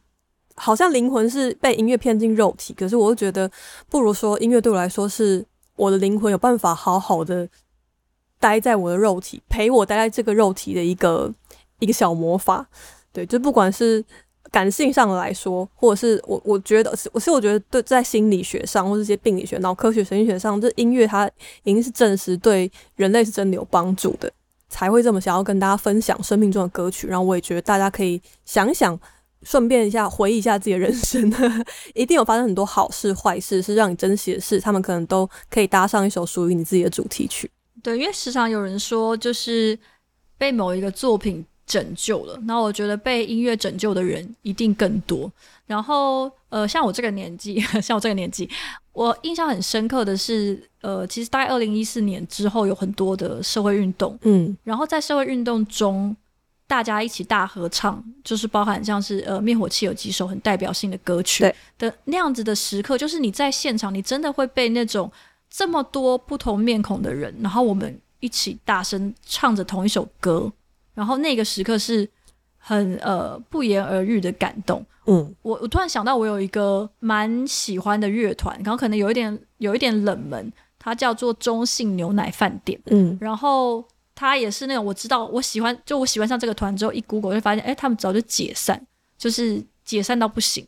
[0.57, 3.51] 好像灵魂是被音乐骗进肉体，可是我又觉得，
[3.89, 5.45] 不如说音乐对我来说是
[5.77, 7.49] 我的灵魂有办法好好的
[8.39, 11.33] 待在我的肉体，陪我待在这个肉体的一个
[11.79, 12.69] 一个小魔法，
[13.13, 14.05] 对，就不管是。
[14.51, 21.31] 感性上来说，或者是我我觉得，是我是我觉得对，在心理学上或者一些病理学、脑科学、神经学上，这音乐它
[21.63, 24.33] 已经是证实对人类是真的有帮助的，
[24.69, 27.07] 才会这么想要跟大家分享生命中的歌曲。
[27.07, 28.99] 然后我也觉得大家可以想想，
[29.45, 31.33] 顺便一下回忆一下自己的人生，
[31.95, 37.49] 一定有发生很多好事、坏事，是让你珍惜的事，他们可能都可以搭上一首属于你自己的主题曲。
[37.83, 39.79] 对，因为时常有人说，就是
[40.37, 41.47] 被某一个作品。
[41.71, 45.31] 拯救了，那我觉得被音乐拯救的人一定更多。
[45.69, 48.51] 然后，呃，像我这个年纪， 像我这个年纪，
[48.93, 56.17] 我印象很深刻的是，呃，其实大概二零一四年之后有很多的社会运动，嗯，然后在社会运动中，
[56.67, 61.45] 大家一起大合唱，就是包含像是呃灭火器有几首很代表性的歌曲
[61.79, 65.09] 的那样子的时刻，就是你在现场，你真的会被那种
[65.49, 70.53] 这么多不同面孔的人，然后我们一起大声唱着同一首歌。
[70.95, 72.09] 然后那个时刻是
[72.59, 74.85] 很呃不言而喻的感动。
[75.07, 82.79] 嗯，我我突然想到，我有一个蛮喜欢的乐团，然后可能有一点有一点冷门，它叫做中信牛奶饭店。
[82.87, 83.85] 嗯，然后
[84.15, 88.87] 它也是那种我知道我喜欢，就我喜欢上这个团之后，一 Google 就发现，哎，他们早就解散，
[89.17, 90.67] 就是解散到不行。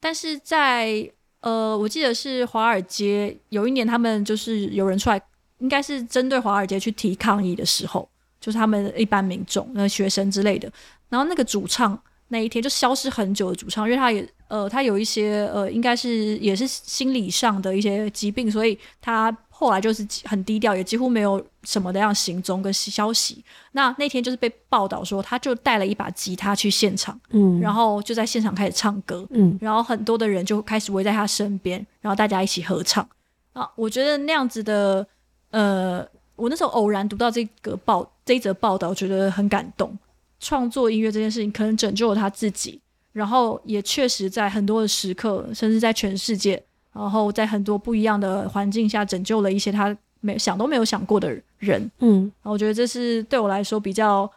[0.00, 1.10] 但是在
[1.40, 5.20] 呃，我记得是华尔街有一年，他们就是有人出来，
[5.58, 8.08] 应该是针对华尔街去提抗议的时候。
[8.42, 10.68] 就是他们一般民众、那学生之类的，
[11.08, 23.44] 然后那个主唱那一天就消失很久的主唱，因为他也呃，他有一些呃，应该是也是心理上的一些疾病，所以他后来就是很低调，也几乎没有什么的样行踪跟消息。
[23.70, 33.08] 那那天就是被报道说，他就带了一把吉他去现场，嗯，然后就在现场开始唱歌，嗯，然后很多的人就开始围在他身边，然后大家一起合唱
[33.52, 35.06] 啊，我觉得那样子的
[35.50, 36.04] 呃。
[36.34, 39.96] 我那时候偶然读到这个报这一则报道，觉得很感动。
[40.40, 42.80] 创作音乐这件事情可能拯救了他自己，
[43.12, 46.62] 然后也确实在很多的时刻，甚至在全世界，
[46.92, 51.90] 然后在很多不一样的环境下，拯救了一些他没想都没有想过的人。
[52.00, 54.30] 嗯，然后我觉得这是对我来说比较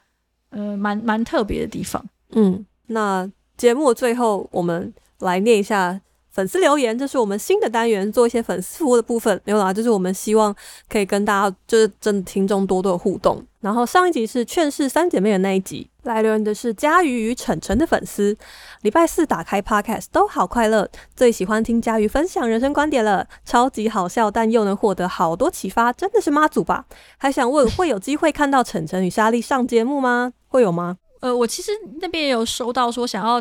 [0.50, 2.04] 呃蛮蛮特别的地方。
[2.32, 6.00] 嗯，那节目的最后，我们来念一下。
[6.36, 9.40] 粉丝留言，这是我们新的单元，做一些粉丝服务的部分。
[9.46, 10.54] 没有啦，就是我们希望
[10.90, 13.42] 可以跟大家，就是真的听众多多的互动。
[13.62, 18.38] 然后上一集是劝世三姐妹的那一集，来留言的是佳瑜与晨晨的粉丝。
[18.82, 26.86] 礼拜四打开 Podcast 都好快乐，最喜欢听佳瑜分享人生观点了，超级好笑，但又能获得好多启发，真的是妈祖吧？
[27.18, 30.34] 还想问，会有机会看到晨晨与莎莉上节目吗？
[30.50, 30.98] 会有吗？
[31.22, 31.72] 呃，我其实
[32.02, 33.40] 那边也有收到说想要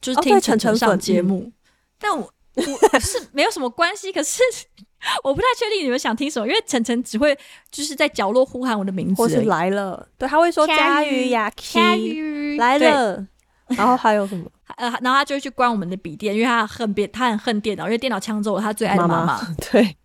[0.00, 1.52] 就是听晨晨上节目。
[2.00, 4.42] 但我 我是没有什么关系，可是
[5.22, 7.36] 我不太确定你们想听什么，因为晨晨只会
[7.70, 13.26] 就是在角落呼喊我的名字，或是来了，对，他会说佳瑜呀，佳瑜来了，
[13.68, 14.50] 然后还有什么？
[14.76, 19.40] 呃，然后他就会去关我们的笔电，因为他恨电，他很恨电脑，因为电脑抢走了他最爱的妈妈。
[19.70, 19.96] 对，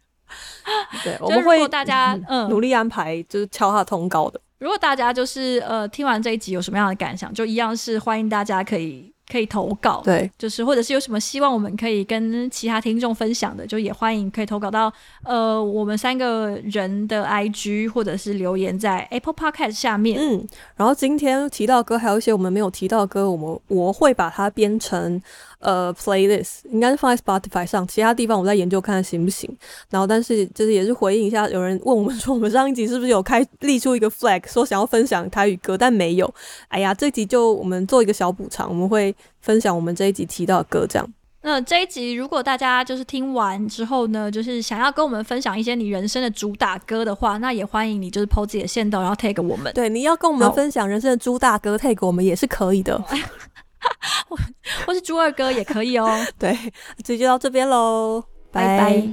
[1.04, 4.42] 对，我们会大家嗯努力安排，就是敲他通告的。
[4.60, 9.14] 如果大家就是呃听完这一集有什么样的感想，就一样是欢迎大家可以。
[9.32, 14.92] 可以投稿，对，就是或者是有什么希望我们可以跟其他听众分享的，就也欢迎可以投稿到
[15.24, 20.20] 呃我们三个人的 IG，或者是留言在 Apple Podcast 下面。
[20.22, 25.22] 嗯，然后今天提到的歌还有一些我们没有提到的歌，我们我会把它编成。
[25.66, 29.50] 呃，playlist 应该是放在 Spotify 上，其他地方我再研究看看行不行。
[29.90, 36.32] 然后，但是就是也是回应一下，有人问我们说，我们上一集是不是有开立出一个 flag，说想要分享台语歌，但没有。
[36.68, 41.14] 哎呀，这集就我们做一个小补偿，我们会分享我们这一集提到的歌，这样。
[41.42, 49.74] 那这一集如果大家就是听完之后呢，就是想要跟我们分享一些你人生的主打歌的话，那也欢迎你就是 po 自己的线动，然后 tag 我们。
[49.74, 53.04] 对，你要跟我们分享人生的主打歌，tag 我们也是可以的。
[54.30, 54.38] 或
[54.86, 56.10] 或是猪二哥也可以哦。
[56.40, 56.58] 对，
[57.04, 59.08] 这集就到这边喽，拜拜。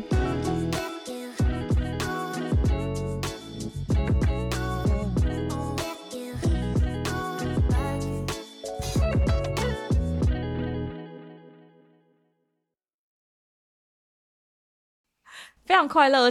[15.65, 16.31] 非常快乐。